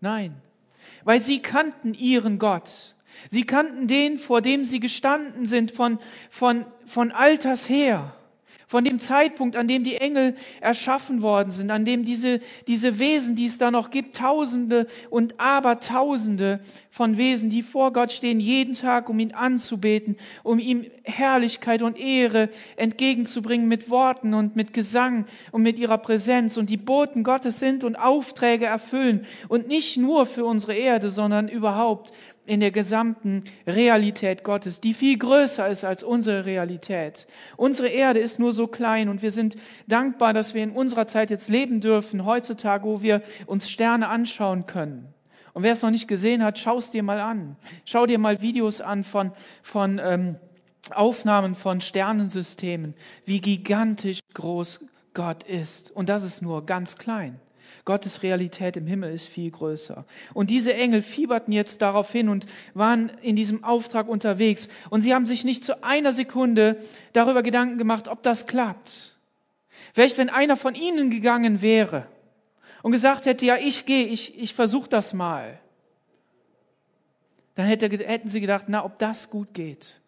[0.00, 0.34] Nein,
[1.04, 2.96] weil sie kannten ihren Gott
[3.30, 5.98] Sie kannten den, vor dem sie gestanden sind, von,
[6.30, 8.14] von, von Alters her
[8.68, 13.34] von dem Zeitpunkt, an dem die Engel erschaffen worden sind, an dem diese, diese Wesen,
[13.34, 16.60] die es da noch gibt, Tausende und Abertausende
[16.90, 21.98] von Wesen, die vor Gott stehen, jeden Tag, um ihn anzubeten, um ihm Herrlichkeit und
[21.98, 26.58] Ehre entgegenzubringen mit Worten und mit Gesang und mit ihrer Präsenz.
[26.58, 29.24] Und die Boten Gottes sind und Aufträge erfüllen.
[29.48, 32.12] Und nicht nur für unsere Erde, sondern überhaupt
[32.48, 37.26] in der gesamten Realität Gottes, die viel größer ist als unsere Realität.
[37.58, 41.30] Unsere Erde ist nur so klein und wir sind dankbar, dass wir in unserer Zeit
[41.30, 45.12] jetzt leben dürfen, heutzutage, wo wir uns Sterne anschauen können.
[45.52, 47.56] Und wer es noch nicht gesehen hat, schau es dir mal an.
[47.84, 49.32] Schau dir mal Videos an von,
[49.62, 50.36] von ähm,
[50.94, 52.94] Aufnahmen von Sternensystemen,
[53.26, 55.90] wie gigantisch groß Gott ist.
[55.90, 57.40] Und das ist nur ganz klein.
[57.88, 60.04] Gottes Realität im Himmel ist viel größer.
[60.34, 64.68] Und diese Engel fieberten jetzt darauf hin und waren in diesem Auftrag unterwegs.
[64.90, 66.76] Und sie haben sich nicht zu einer Sekunde
[67.14, 69.16] darüber Gedanken gemacht, ob das klappt.
[69.94, 72.06] Vielleicht, wenn einer von ihnen gegangen wäre
[72.82, 75.58] und gesagt hätte, ja, ich gehe, ich, ich versuche das mal,
[77.54, 79.98] dann hätte, hätten sie gedacht, na, ob das gut geht.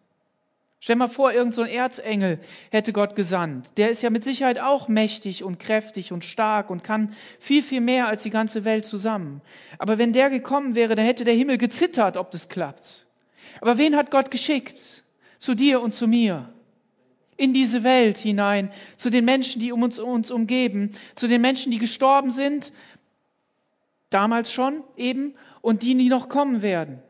[0.83, 2.39] Stell mal vor, irgendein so Erzengel
[2.71, 3.77] hätte Gott gesandt.
[3.77, 7.81] Der ist ja mit Sicherheit auch mächtig und kräftig und stark und kann viel, viel
[7.81, 9.41] mehr als die ganze Welt zusammen.
[9.77, 13.05] Aber wenn der gekommen wäre, dann hätte der Himmel gezittert, ob das klappt.
[13.61, 15.03] Aber wen hat Gott geschickt?
[15.37, 16.51] Zu dir und zu mir.
[17.37, 21.71] In diese Welt hinein, zu den Menschen, die um uns, uns umgeben, zu den Menschen,
[21.71, 22.73] die gestorben sind,
[24.09, 27.03] damals schon eben, und die, die noch kommen werden.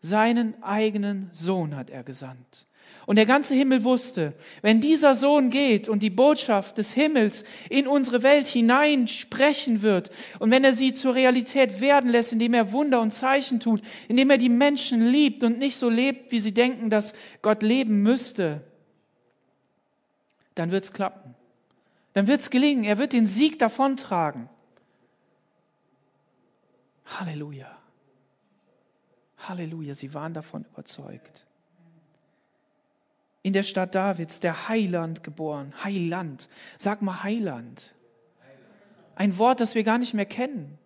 [0.00, 2.66] Seinen eigenen Sohn hat er gesandt.
[3.06, 7.86] Und der ganze Himmel wusste, wenn dieser Sohn geht und die Botschaft des Himmels in
[7.86, 12.72] unsere Welt hinein sprechen wird und wenn er sie zur Realität werden lässt, indem er
[12.72, 16.52] Wunder und Zeichen tut, indem er die Menschen liebt und nicht so lebt, wie sie
[16.52, 18.62] denken, dass Gott leben müsste,
[20.54, 21.34] dann wird's klappen.
[22.12, 22.84] Dann wird's gelingen.
[22.84, 24.48] Er wird den Sieg davontragen.
[27.06, 27.77] Halleluja.
[29.48, 31.46] Halleluja, sie waren davon überzeugt.
[33.42, 35.72] In der Stadt Davids, der Heiland geboren.
[35.82, 36.48] Heiland.
[36.76, 37.94] Sag mal Heiland.
[39.14, 40.78] Ein Wort, das wir gar nicht mehr kennen.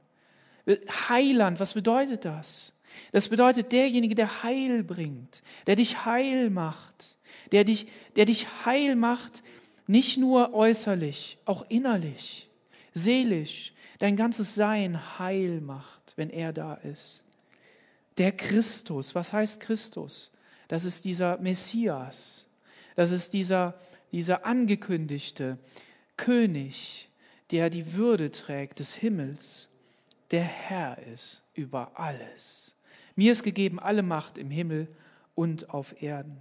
[1.08, 2.72] Heiland, was bedeutet das?
[3.10, 7.18] Das bedeutet derjenige, der Heil bringt, der dich heil macht,
[7.50, 9.42] der dich, der dich heil macht,
[9.86, 12.48] nicht nur äußerlich, auch innerlich,
[12.92, 17.24] seelisch, dein ganzes Sein heil macht, wenn er da ist
[18.18, 19.14] der Christus.
[19.14, 20.36] Was heißt Christus?
[20.68, 22.46] Das ist dieser Messias.
[22.96, 23.74] Das ist dieser,
[24.10, 25.58] dieser angekündigte
[26.16, 27.08] König,
[27.50, 29.68] der die Würde trägt des Himmels,
[30.30, 32.74] der Herr ist über alles.
[33.16, 34.88] Mir ist gegeben alle Macht im Himmel
[35.34, 36.38] und auf Erden.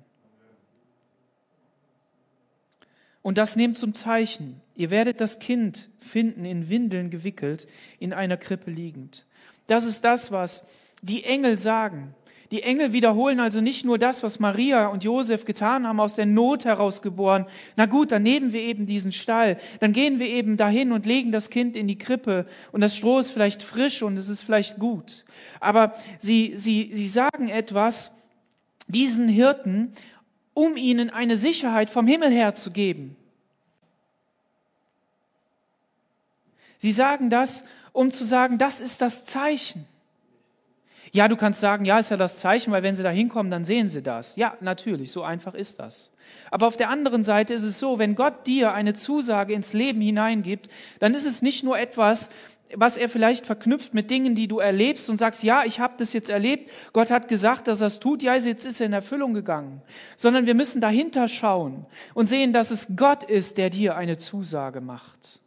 [3.22, 4.62] Und das nehmt zum Zeichen.
[4.76, 7.68] Ihr werdet das Kind finden, in Windeln gewickelt,
[8.00, 9.26] in einer Krippe liegend.
[9.68, 10.66] Das ist das, was
[11.02, 12.16] die Engel sagen.
[12.52, 16.26] Die Engel wiederholen also nicht nur das, was Maria und Josef getan haben, aus der
[16.26, 17.46] Not herausgeboren.
[17.78, 19.58] Na gut, dann nehmen wir eben diesen Stall.
[19.80, 22.46] Dann gehen wir eben dahin und legen das Kind in die Krippe.
[22.74, 25.24] Und das Stroh ist vielleicht frisch und es ist vielleicht gut.
[25.62, 28.14] Aber sie, sie, sie sagen etwas
[28.88, 29.94] diesen Hirten,
[30.54, 33.16] um ihnen eine Sicherheit vom Himmel her zu geben.
[36.80, 39.86] Sie sagen das, um zu sagen, das ist das Zeichen.
[41.14, 43.66] Ja, du kannst sagen, ja, ist ja das Zeichen, weil wenn sie da hinkommen, dann
[43.66, 44.38] sehen sie das.
[44.38, 46.12] Ja, natürlich, so einfach ist das.
[46.50, 50.00] Aber auf der anderen Seite ist es so, wenn Gott dir eine Zusage ins Leben
[50.00, 52.30] hineingibt, dann ist es nicht nur etwas,
[52.74, 56.14] was er vielleicht verknüpft mit Dingen, die du erlebst und sagst, ja, ich habe das
[56.14, 59.34] jetzt erlebt, Gott hat gesagt, dass er es tut, ja, jetzt ist er in Erfüllung
[59.34, 59.82] gegangen,
[60.16, 64.80] sondern wir müssen dahinter schauen und sehen, dass es Gott ist, der dir eine Zusage
[64.80, 65.42] macht,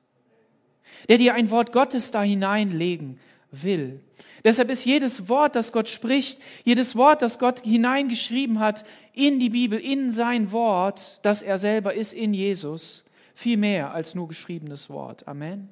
[1.08, 3.18] der dir ein Wort Gottes da hineinlegen
[3.62, 4.00] will.
[4.42, 9.50] Deshalb ist jedes Wort, das Gott spricht, jedes Wort, das Gott hineingeschrieben hat in die
[9.50, 14.90] Bibel, in sein Wort, das er selber ist in Jesus, viel mehr als nur geschriebenes
[14.90, 15.26] Wort.
[15.26, 15.68] Amen.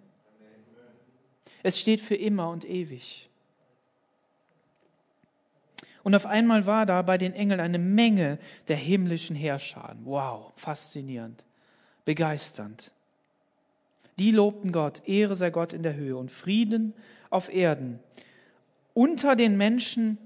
[1.62, 3.28] Es steht für immer und ewig.
[6.02, 9.94] Und auf einmal war da bei den Engeln eine Menge der himmlischen Herrscher.
[10.02, 11.44] Wow, faszinierend,
[12.04, 12.90] begeisternd.
[14.18, 16.94] Die lobten Gott, Ehre sei Gott in der Höhe und Frieden
[17.32, 17.98] auf Erden
[18.94, 20.18] unter den Menschen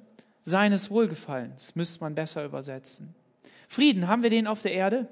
[0.43, 3.15] seines Wohlgefallens, müsste man besser übersetzen.
[3.69, 5.09] Frieden, haben wir den auf der Erde?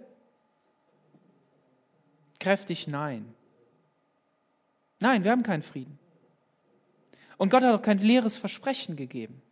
[2.41, 3.33] Kräftig nein.
[5.01, 5.99] Nein, wir haben keinen Frieden.
[7.37, 9.43] Und Gott hat auch kein leeres Versprechen gegeben.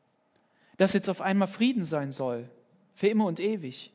[0.79, 2.49] dass jetzt auf einmal Frieden sein soll,
[2.97, 3.93] für immer und ewig.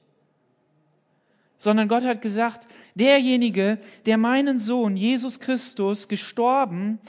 [1.57, 6.99] Sondern Gott hat gesagt, derjenige, der meinen Sohn Jesus Christus gestorben,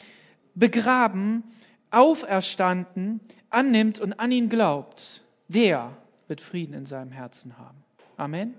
[0.59, 1.45] begraben,
[1.91, 5.91] auferstanden, annimmt und an ihn glaubt, der
[6.27, 7.83] wird Frieden in seinem Herzen haben.
[8.17, 8.55] Amen.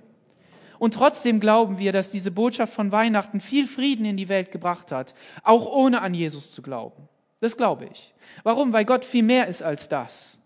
[0.79, 4.91] Und trotzdem glauben wir, dass diese Botschaft von Weihnachten viel Frieden in die Welt gebracht
[4.91, 7.09] hat, auch ohne an Jesus zu glauben.
[7.41, 8.13] Das glaube ich.
[8.43, 8.73] Warum?
[8.73, 10.39] Weil Gott viel mehr ist als das.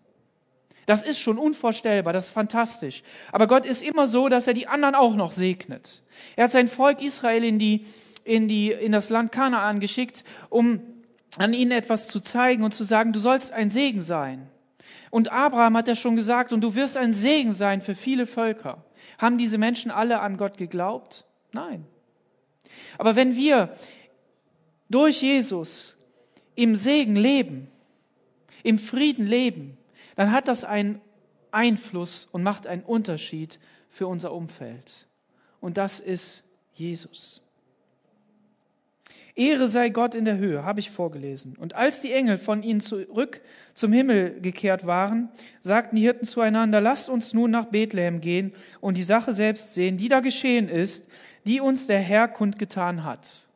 [0.86, 3.02] Das ist schon unvorstellbar, das ist fantastisch.
[3.32, 6.02] Aber Gott ist immer so, dass er die anderen auch noch segnet.
[6.36, 7.86] Er hat sein Volk Israel in, die,
[8.24, 10.82] in, die, in das Land Kanaan geschickt, um
[11.38, 14.48] an ihnen etwas zu zeigen und zu sagen, du sollst ein Segen sein.
[15.10, 18.84] Und Abraham hat ja schon gesagt, und du wirst ein Segen sein für viele Völker.
[19.18, 21.24] Haben diese Menschen alle an Gott geglaubt?
[21.52, 21.86] Nein.
[22.98, 23.74] Aber wenn wir
[24.88, 25.98] durch Jesus
[26.54, 27.68] im Segen leben,
[28.62, 29.76] im Frieden leben,
[30.16, 31.00] dann hat das einen
[31.50, 33.58] Einfluss und macht einen Unterschied
[33.90, 35.06] für unser Umfeld.
[35.60, 37.43] Und das ist Jesus.
[39.36, 41.56] Ehre sei Gott in der Höhe, habe ich vorgelesen.
[41.56, 43.40] Und als die Engel von ihnen zurück
[43.72, 45.28] zum Himmel gekehrt waren,
[45.60, 49.96] sagten die Hirten zueinander, lasst uns nun nach Bethlehem gehen und die Sache selbst sehen,
[49.96, 51.08] die da geschehen ist,
[51.44, 53.48] die uns der Herr kundgetan hat.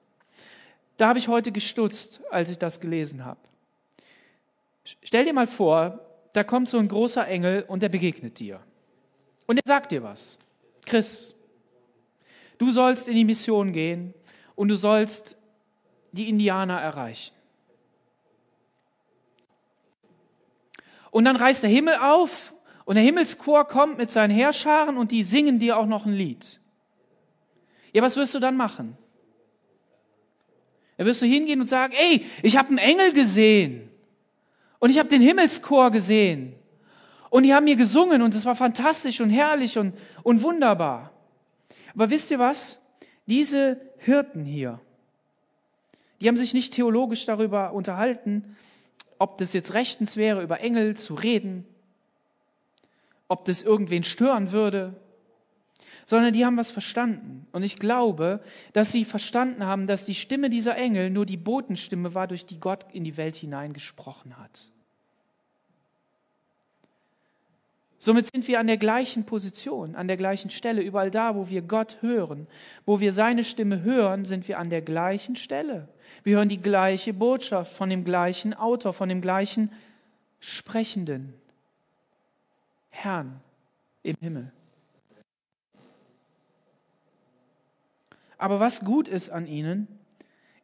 [0.97, 3.39] Da habe ich heute gestutzt, als ich das gelesen habe.
[5.05, 6.01] Stell dir mal vor,
[6.33, 8.61] da kommt so ein großer Engel und der begegnet dir.
[9.47, 10.39] Und er sagt dir was.
[10.85, 11.37] Chris,
[12.59, 14.13] du sollst in die Mission gehen
[14.57, 15.38] und du sollst
[16.13, 17.35] die Indianer erreichen.
[21.11, 22.55] Und dann reißt der Himmel auf
[22.85, 26.61] und der Himmelschor kommt mit seinen Heerscharen und die singen dir auch noch ein Lied.
[27.93, 28.97] Ja, was wirst du dann machen?
[30.97, 33.89] Da wirst du hingehen und sagen, ey, ich habe einen Engel gesehen
[34.79, 36.55] und ich habe den Himmelschor gesehen
[37.31, 41.13] und die haben mir gesungen und es war fantastisch und herrlich und, und wunderbar.
[41.95, 42.81] Aber wisst ihr was?
[43.27, 44.81] Diese Hirten hier,
[46.21, 48.57] die haben sich nicht theologisch darüber unterhalten,
[49.19, 51.65] ob das jetzt rechtens wäre, über Engel zu reden,
[53.29, 54.95] ob das irgendwen stören würde,
[56.07, 57.47] sondern die haben was verstanden.
[57.53, 58.41] Und ich glaube,
[58.73, 62.59] dass sie verstanden haben, dass die Stimme dieser Engel nur die Botenstimme war, durch die
[62.59, 64.71] Gott in die Welt hineingesprochen hat.
[68.09, 70.81] Somit sind wir an der gleichen Position, an der gleichen Stelle.
[70.81, 72.47] Überall da, wo wir Gott hören,
[72.87, 75.91] wo wir seine Stimme hören, sind wir an der gleichen Stelle.
[76.25, 79.71] Wir hören die gleiche Botschaft von dem gleichen Autor, von dem gleichen
[80.41, 81.35] Sprechenden.
[82.89, 83.43] Herrn
[84.03, 84.53] im Himmel.
[88.39, 89.87] Aber was gut ist an ihnen,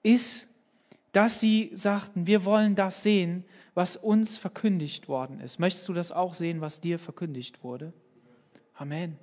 [0.03, 0.49] ist,
[1.13, 5.59] dass sie sagten, wir wollen das sehen, was uns verkündigt worden ist.
[5.59, 7.93] Möchtest du das auch sehen, was dir verkündigt wurde?
[8.75, 9.19] Amen.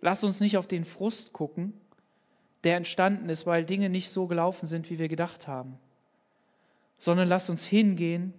[0.00, 1.72] Lass uns nicht auf den Frust gucken,
[2.64, 5.78] der entstanden ist, weil Dinge nicht so gelaufen sind, wie wir gedacht haben,
[6.98, 8.34] sondern lass uns hingehen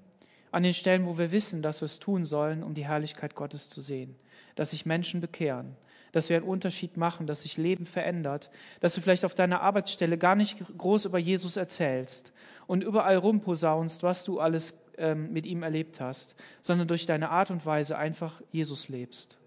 [0.51, 3.69] an den Stellen, wo wir wissen, dass wir es tun sollen, um die Herrlichkeit Gottes
[3.69, 4.15] zu sehen,
[4.55, 5.75] dass sich Menschen bekehren,
[6.11, 8.49] dass wir einen Unterschied machen, dass sich Leben verändert,
[8.79, 12.31] dass du vielleicht auf deiner Arbeitsstelle gar nicht groß über Jesus erzählst
[12.67, 17.51] und überall rumposaunst, was du alles ähm, mit ihm erlebt hast, sondern durch deine Art
[17.51, 19.39] und Weise einfach Jesus lebst.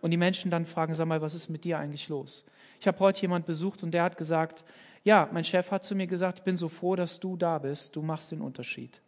[0.00, 2.44] Und die Menschen dann fragen, sag mal, was ist mit dir eigentlich los?
[2.80, 4.64] Ich habe heute jemand besucht und der hat gesagt,
[5.02, 7.96] ja, mein Chef hat zu mir gesagt, ich bin so froh, dass du da bist,
[7.96, 9.00] du machst den Unterschied.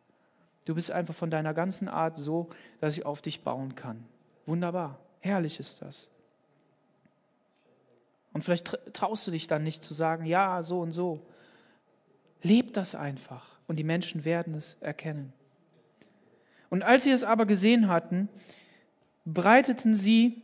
[0.64, 2.48] Du bist einfach von deiner ganzen Art so,
[2.80, 4.04] dass ich auf dich bauen kann.
[4.46, 6.08] Wunderbar, herrlich ist das.
[8.36, 11.22] Und vielleicht traust du dich dann nicht zu sagen, ja, so und so.
[12.42, 15.32] Leb das einfach und die Menschen werden es erkennen.
[16.68, 18.28] Und als sie es aber gesehen hatten,
[19.24, 20.42] breiteten sie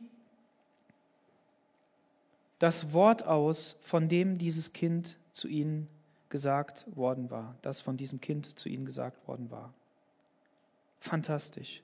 [2.61, 5.87] das Wort aus, von dem dieses Kind zu ihnen
[6.31, 9.75] gesagt worden war, das von diesem Kind zu ihnen gesagt worden war.
[10.99, 11.83] Fantastisch.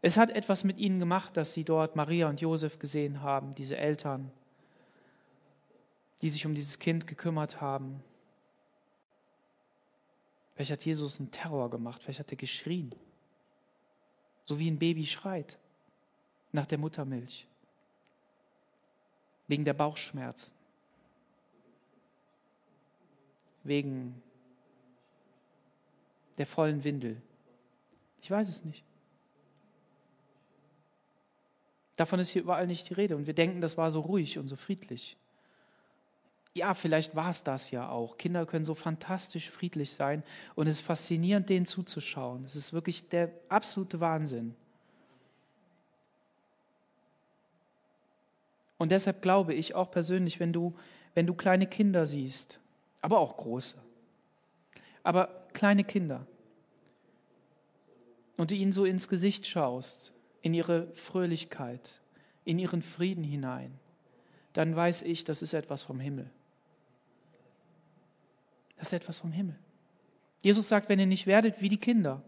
[0.00, 3.76] Es hat etwas mit ihnen gemacht, dass sie dort Maria und Josef gesehen haben, diese
[3.76, 4.32] Eltern,
[6.20, 8.02] die sich um dieses Kind gekümmert haben.
[10.54, 12.92] Vielleicht hat Jesus einen Terror gemacht, vielleicht hat er geschrien,
[14.44, 15.58] so wie ein Baby schreit
[16.50, 17.46] nach der Muttermilch,
[19.46, 20.54] wegen der Bauchschmerzen,
[23.62, 24.20] wegen
[26.38, 27.22] der vollen Windel.
[28.20, 28.84] Ich weiß es nicht.
[31.96, 34.48] Davon ist hier überall nicht die Rede und wir denken, das war so ruhig und
[34.48, 35.16] so friedlich.
[36.58, 38.16] Ja, vielleicht war es das ja auch.
[38.16, 40.22] Kinder können so fantastisch friedlich sein
[40.54, 42.44] und es ist faszinierend, denen zuzuschauen.
[42.44, 44.54] Es ist wirklich der absolute Wahnsinn.
[48.76, 50.74] Und deshalb glaube ich auch persönlich, wenn du,
[51.14, 52.60] wenn du kleine Kinder siehst,
[53.00, 53.76] aber auch große,
[55.02, 56.26] aber kleine Kinder,
[58.38, 62.00] und du ihnen so ins Gesicht schaust, in ihre Fröhlichkeit,
[62.44, 63.78] in ihren Frieden hinein,
[64.54, 66.30] dann weiß ich, das ist etwas vom Himmel.
[68.78, 69.56] Das ist etwas vom Himmel.
[70.42, 72.22] Jesus sagt, wenn ihr nicht werdet wie die Kinder,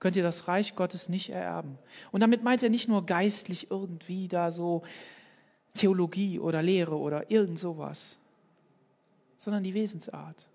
[0.00, 1.78] könnt ihr das Reich Gottes nicht ererben.
[2.10, 4.82] Und damit meint er nicht nur geistlich irgendwie da so
[5.74, 8.18] Theologie oder Lehre oder irgend sowas,
[9.36, 10.46] sondern die Wesensart.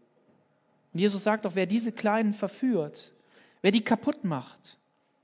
[0.93, 3.13] Und Jesus sagt auch, wer diese Kleinen verführt,
[3.61, 4.77] wer die kaputt macht,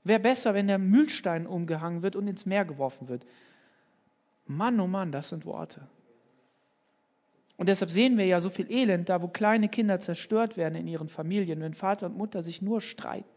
[0.04, 3.26] wäre besser, wenn der Mühlstein umgehangen wird und ins Meer geworfen wird.
[4.46, 5.86] Mann, oh Mann, das sind Worte.
[7.56, 10.88] Und deshalb sehen wir ja so viel Elend da, wo kleine Kinder zerstört werden in
[10.88, 13.28] ihren Familien, wenn Vater und Mutter sich nur streiten.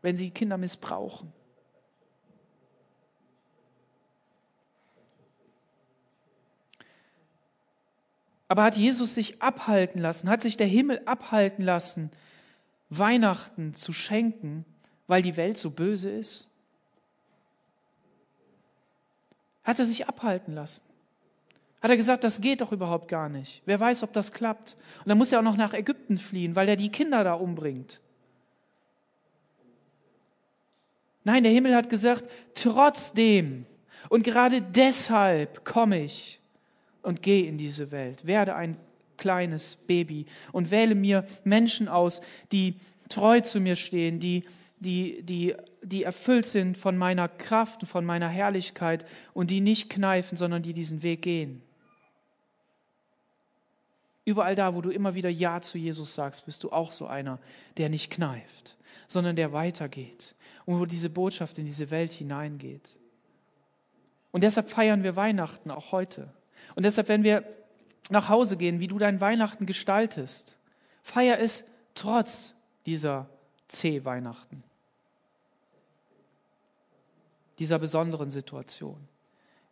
[0.00, 1.32] Wenn sie Kinder missbrauchen.
[8.48, 12.10] Aber hat Jesus sich abhalten lassen, hat sich der Himmel abhalten lassen,
[12.90, 14.66] Weihnachten zu schenken,
[15.06, 16.51] weil die Welt so böse ist?
[19.64, 20.82] Hat er sich abhalten lassen?
[21.80, 23.62] Hat er gesagt, das geht doch überhaupt gar nicht.
[23.64, 24.76] Wer weiß, ob das klappt.
[25.00, 28.00] Und dann muss er auch noch nach Ägypten fliehen, weil er die Kinder da umbringt.
[31.24, 33.66] Nein, der Himmel hat gesagt, trotzdem
[34.08, 36.38] und gerade deshalb komme ich
[37.02, 38.76] und gehe in diese Welt, werde ein
[39.16, 42.74] kleines Baby und wähle mir Menschen aus, die
[43.08, 44.44] treu zu mir stehen, die,
[44.82, 49.90] die, die, die erfüllt sind von meiner Kraft und von meiner Herrlichkeit und die nicht
[49.90, 51.62] kneifen, sondern die diesen Weg gehen.
[54.24, 57.38] Überall da, wo du immer wieder Ja zu Jesus sagst, bist du auch so einer,
[57.76, 58.76] der nicht kneift,
[59.08, 62.88] sondern der weitergeht und wo diese Botschaft in diese Welt hineingeht.
[64.30, 66.32] Und deshalb feiern wir Weihnachten auch heute.
[66.74, 67.44] Und deshalb, wenn wir
[68.10, 70.56] nach Hause gehen, wie du dein Weihnachten gestaltest.
[71.02, 71.64] Feier es
[71.94, 72.54] trotz
[72.86, 73.28] dieser
[73.68, 74.62] C-Weihnachten,
[77.62, 78.96] dieser besonderen Situation,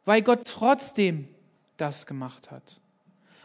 [0.04, 1.26] weil Gott trotzdem
[1.76, 2.80] das gemacht hat.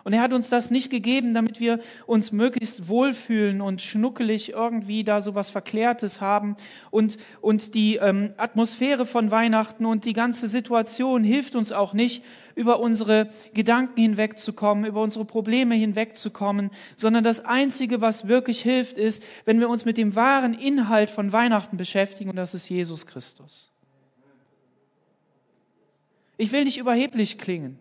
[0.03, 5.03] Und er hat uns das nicht gegeben, damit wir uns möglichst wohlfühlen und schnuckelig irgendwie
[5.03, 6.57] da so was Verklärtes haben.
[6.91, 12.23] Und, und die ähm, Atmosphäre von Weihnachten und die ganze Situation hilft uns auch nicht,
[12.53, 19.23] über unsere Gedanken hinwegzukommen, über unsere Probleme hinwegzukommen, sondern das Einzige, was wirklich hilft, ist,
[19.45, 23.74] wenn wir uns mit dem wahren Inhalt von Weihnachten beschäftigen, und das ist Jesus Christus.
[26.37, 27.79] Ich will nicht überheblich klingen.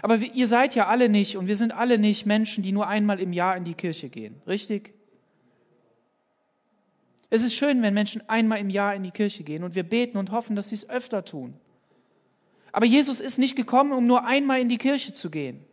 [0.00, 3.20] Aber ihr seid ja alle nicht und wir sind alle nicht Menschen, die nur einmal
[3.20, 4.94] im Jahr in die Kirche gehen, richtig?
[7.30, 10.18] Es ist schön, wenn Menschen einmal im Jahr in die Kirche gehen und wir beten
[10.18, 11.54] und hoffen, dass sie es öfter tun.
[12.72, 15.64] Aber Jesus ist nicht gekommen, um nur einmal in die Kirche zu gehen,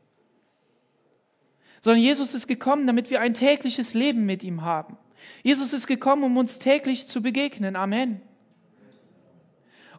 [1.82, 4.98] sondern Jesus ist gekommen, damit wir ein tägliches Leben mit ihm haben.
[5.44, 7.76] Jesus ist gekommen, um uns täglich zu begegnen.
[7.76, 8.22] Amen.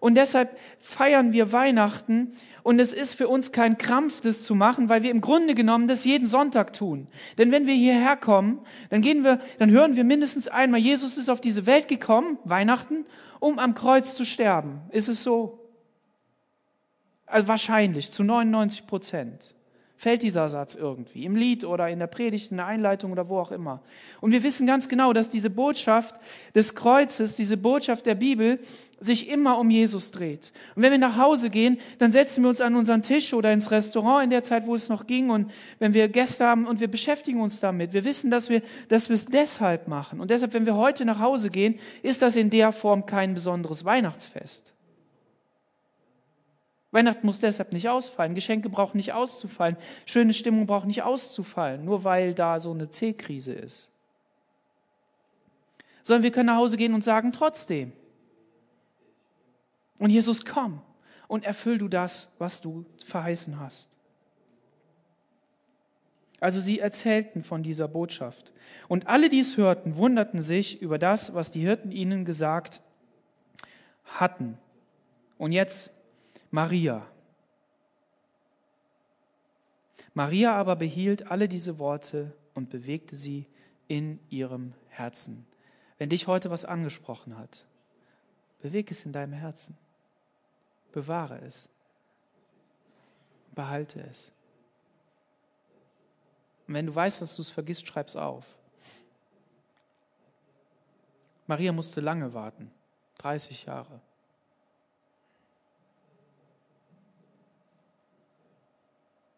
[0.01, 2.32] Und deshalb feiern wir Weihnachten
[2.62, 5.88] und es ist für uns kein Krampf, das zu machen, weil wir im Grunde genommen
[5.88, 7.07] das jeden Sonntag tun.
[7.38, 11.28] Denn wenn wir hierher kommen, dann gehen wir, dann hören wir mindestens einmal, Jesus ist
[11.28, 13.05] auf diese Welt gekommen, Weihnachten,
[13.38, 14.80] um am Kreuz zu sterben.
[14.90, 15.59] Ist es so?
[17.26, 19.55] Also wahrscheinlich, zu 99 Prozent
[20.01, 23.38] fällt dieser Satz irgendwie, im Lied oder in der Predigt, in der Einleitung oder wo
[23.38, 23.82] auch immer.
[24.22, 26.14] Und wir wissen ganz genau, dass diese Botschaft
[26.55, 28.61] des Kreuzes, diese Botschaft der Bibel
[28.98, 30.53] sich immer um Jesus dreht.
[30.74, 33.70] Und wenn wir nach Hause gehen, dann setzen wir uns an unseren Tisch oder ins
[33.70, 36.88] Restaurant in der Zeit, wo es noch ging und wenn wir Gäste haben und wir
[36.88, 37.92] beschäftigen uns damit.
[37.92, 40.18] Wir wissen, dass wir, dass wir es deshalb machen.
[40.18, 43.84] Und deshalb, wenn wir heute nach Hause gehen, ist das in der Form kein besonderes
[43.84, 44.72] Weihnachtsfest.
[46.93, 48.34] Weihnachten muss deshalb nicht ausfallen.
[48.34, 49.76] Geschenke brauchen nicht auszufallen.
[50.07, 53.91] Schöne Stimmung braucht nicht auszufallen, nur weil da so eine C-Krise ist.
[56.03, 57.93] Sondern wir können nach Hause gehen und sagen trotzdem.
[59.99, 60.80] Und Jesus, komm
[61.28, 63.97] und erfüll du das, was du verheißen hast.
[66.41, 68.53] Also sie erzählten von dieser Botschaft.
[68.88, 72.80] Und alle, die es hörten, wunderten sich über das, was die Hirten ihnen gesagt
[74.07, 74.59] hatten.
[75.38, 75.93] Und jetzt
[76.51, 77.07] Maria.
[80.14, 83.46] Maria aber behielt alle diese Worte und bewegte sie
[83.86, 85.46] in ihrem Herzen.
[85.98, 87.64] Wenn dich heute was angesprochen hat,
[88.61, 89.78] bewege es in deinem Herzen.
[90.92, 91.68] Bewahre es.
[93.55, 94.32] Behalte es.
[96.66, 98.44] Und wenn du weißt, dass du es vergisst, schreib es auf.
[101.46, 102.70] Maria musste lange warten,
[103.18, 104.01] 30 Jahre.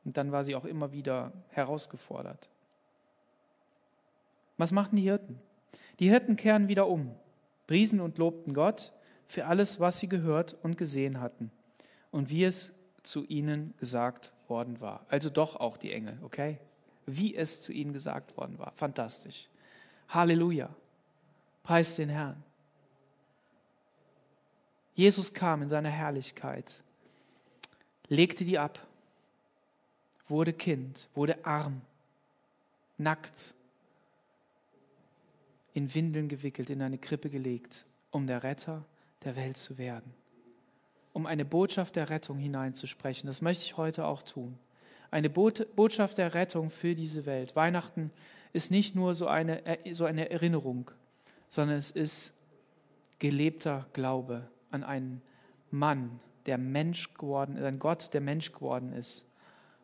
[0.05, 2.51] Und dann war sie auch immer wieder herausgefordert.
[4.57, 5.41] Was machten die Hirten?
[5.99, 7.15] Die Hirten kehren wieder um,
[7.67, 8.93] priesen und lobten Gott
[9.27, 11.51] für alles, was sie gehört und gesehen hatten
[12.11, 12.73] und wie es
[13.03, 15.07] zu ihnen gesagt worden war.
[15.09, 16.59] Also doch auch die Engel, okay?
[17.07, 18.73] Wie es zu ihnen gesagt worden war.
[18.77, 19.49] Fantastisch.
[20.09, 20.69] Halleluja.
[21.63, 22.43] Preis den Herrn.
[24.95, 26.83] Jesus kam in seiner Herrlichkeit,
[28.09, 28.79] legte die ab,
[30.29, 31.83] wurde Kind, wurde arm,
[32.99, 33.55] nackt,
[35.75, 38.85] in Windeln gewickelt, in eine Krippe gelegt, um der Retter
[39.25, 40.13] der Welt zu werden,
[41.13, 43.27] um eine Botschaft der Rettung hineinzusprechen.
[43.27, 44.59] Das möchte ich heute auch tun.
[45.11, 47.55] Eine Botschaft der Rettung für diese Welt.
[47.57, 48.11] Weihnachten
[48.53, 49.63] ist nicht nur so eine,
[49.93, 50.91] so eine Erinnerung,
[51.49, 52.33] sondern es ist
[53.19, 55.23] gelebter Glaube an einen
[55.71, 59.27] Mann, der Mensch geworden ist, ein Gott, der Mensch geworden ist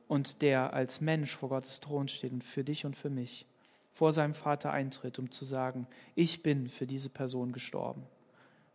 [0.08, 3.46] und der als Mensch vor Gottes Thron steht und für dich und für mich
[3.92, 8.04] vor seinem Vater eintritt, um zu sagen, ich bin für diese Person gestorben.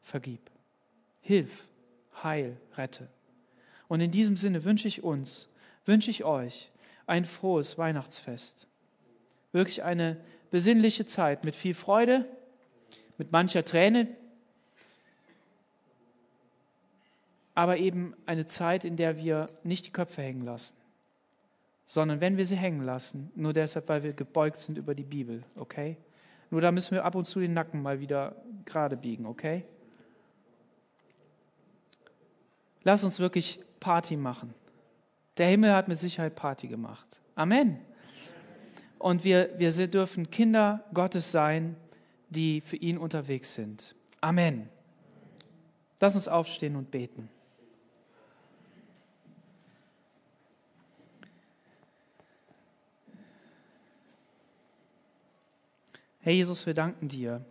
[0.02, 0.42] Vergib.
[1.22, 1.68] Hilf,
[2.24, 3.08] heil, rette.
[3.88, 5.50] Und in diesem Sinne wünsche ich uns,
[5.86, 6.70] wünsche ich euch
[7.08, 8.68] ein frohes Weihnachtsfest.
[9.52, 10.18] Wirklich eine
[10.52, 12.26] besinnliche Zeit mit viel Freude,
[13.18, 14.08] mit mancher Träne,
[17.56, 20.76] aber eben eine Zeit, in der wir nicht die Köpfe hängen lassen,
[21.86, 25.44] sondern wenn wir sie hängen lassen, nur deshalb, weil wir gebeugt sind über die Bibel,
[25.56, 25.98] okay?
[26.50, 28.36] Nur da müssen wir ab und zu den Nacken mal wieder
[28.66, 29.66] gerade biegen, okay?
[32.84, 34.54] Lass uns wirklich Party machen.
[35.38, 37.22] Der Himmel hat mit Sicherheit Party gemacht.
[37.36, 37.80] Amen.
[39.00, 41.76] Und wir, wir dürfen Kinder Gottes sein,
[42.30, 43.96] die für ihn unterwegs sind.
[44.22, 44.70] Amen.
[46.00, 47.30] Lass uns aufstehen und beten.
[56.26, 57.44] Herr Jesus, wir danken dir,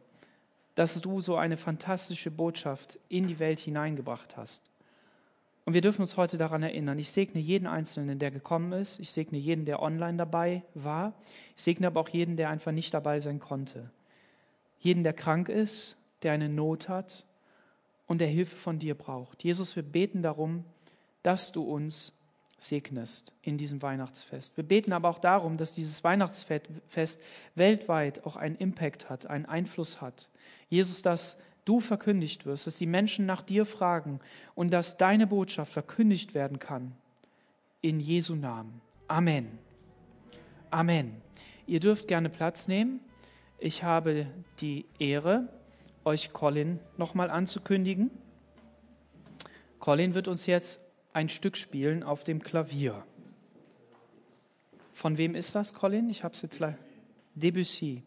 [0.76, 4.70] dass du so eine fantastische Botschaft in die Welt hineingebracht hast.
[5.66, 6.98] Und wir dürfen uns heute daran erinnern.
[6.98, 8.98] Ich segne jeden Einzelnen, der gekommen ist.
[8.98, 11.12] Ich segne jeden, der online dabei war.
[11.54, 13.90] Ich segne aber auch jeden, der einfach nicht dabei sein konnte.
[14.78, 17.26] Jeden, der krank ist, der eine Not hat
[18.06, 19.44] und der Hilfe von dir braucht.
[19.44, 20.64] Jesus, wir beten darum,
[21.22, 22.14] dass du uns
[22.62, 24.56] segnest in diesem Weihnachtsfest.
[24.56, 27.20] Wir beten aber auch darum, dass dieses Weihnachtsfest
[27.54, 30.28] weltweit auch einen Impact hat, einen Einfluss hat.
[30.68, 34.20] Jesus, dass du verkündigt wirst, dass die Menschen nach dir fragen
[34.54, 36.92] und dass deine Botschaft verkündigt werden kann.
[37.80, 38.80] In Jesu Namen.
[39.08, 39.58] Amen.
[40.70, 41.20] Amen.
[41.66, 43.00] Ihr dürft gerne Platz nehmen.
[43.58, 44.26] Ich habe
[44.60, 45.48] die Ehre,
[46.04, 48.10] euch Colin nochmal anzukündigen.
[49.78, 50.81] Colin wird uns jetzt
[51.12, 53.04] ein Stück spielen auf dem Klavier.
[54.92, 56.08] Von wem ist das, Colin?
[56.08, 56.78] Ich habe es jetzt leider.
[57.34, 58.02] Debussy.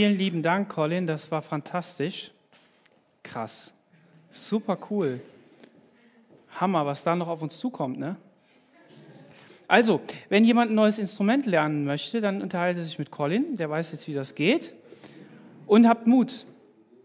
[0.00, 1.06] Vielen lieben Dank, Colin.
[1.06, 2.30] Das war fantastisch.
[3.22, 3.70] Krass.
[4.30, 5.20] Super cool.
[6.58, 8.16] Hammer, was da noch auf uns zukommt, ne?
[9.68, 10.00] Also,
[10.30, 14.08] wenn jemand ein neues Instrument lernen möchte, dann unterhalte sich mit Colin, der weiß jetzt,
[14.08, 14.72] wie das geht.
[15.66, 16.46] Und habt Mut.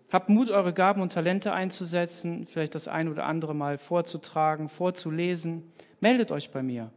[0.10, 5.70] Habt Mut, eure Gaben und Talente einzusetzen, vielleicht das ein oder andere Mal vorzutragen, vorzulesen.
[6.00, 6.92] Meldet euch bei mir.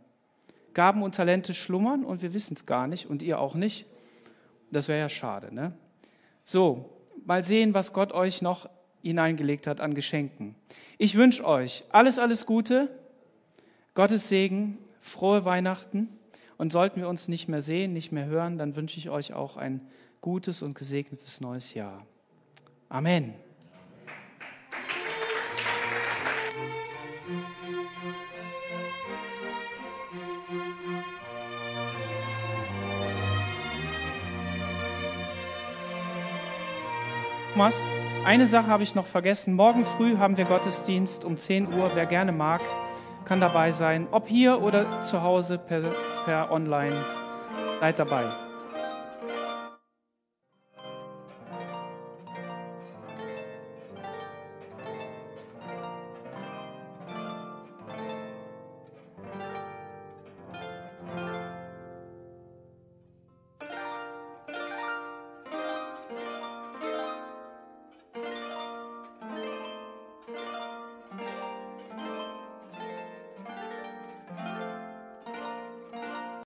[0.74, 3.84] Gaben und Talente schlummern und wir wissen es gar nicht und ihr auch nicht.
[4.70, 5.72] Das wäre ja schade, ne?
[6.50, 6.88] So,
[7.26, 8.70] mal sehen, was Gott euch noch
[9.02, 10.54] hineingelegt hat an Geschenken.
[10.96, 12.88] Ich wünsche euch alles, alles Gute,
[13.92, 16.08] Gottes Segen, frohe Weihnachten.
[16.56, 19.58] Und sollten wir uns nicht mehr sehen, nicht mehr hören, dann wünsche ich euch auch
[19.58, 19.86] ein
[20.22, 22.06] gutes und gesegnetes neues Jahr.
[22.88, 23.34] Amen.
[37.58, 37.82] Thomas,
[38.24, 39.54] eine Sache habe ich noch vergessen.
[39.54, 41.90] Morgen früh haben wir Gottesdienst um 10 Uhr.
[41.92, 42.60] Wer gerne mag,
[43.24, 44.06] kann dabei sein.
[44.12, 45.80] Ob hier oder zu Hause per,
[46.24, 46.94] per Online.
[47.80, 48.47] Seid dabei.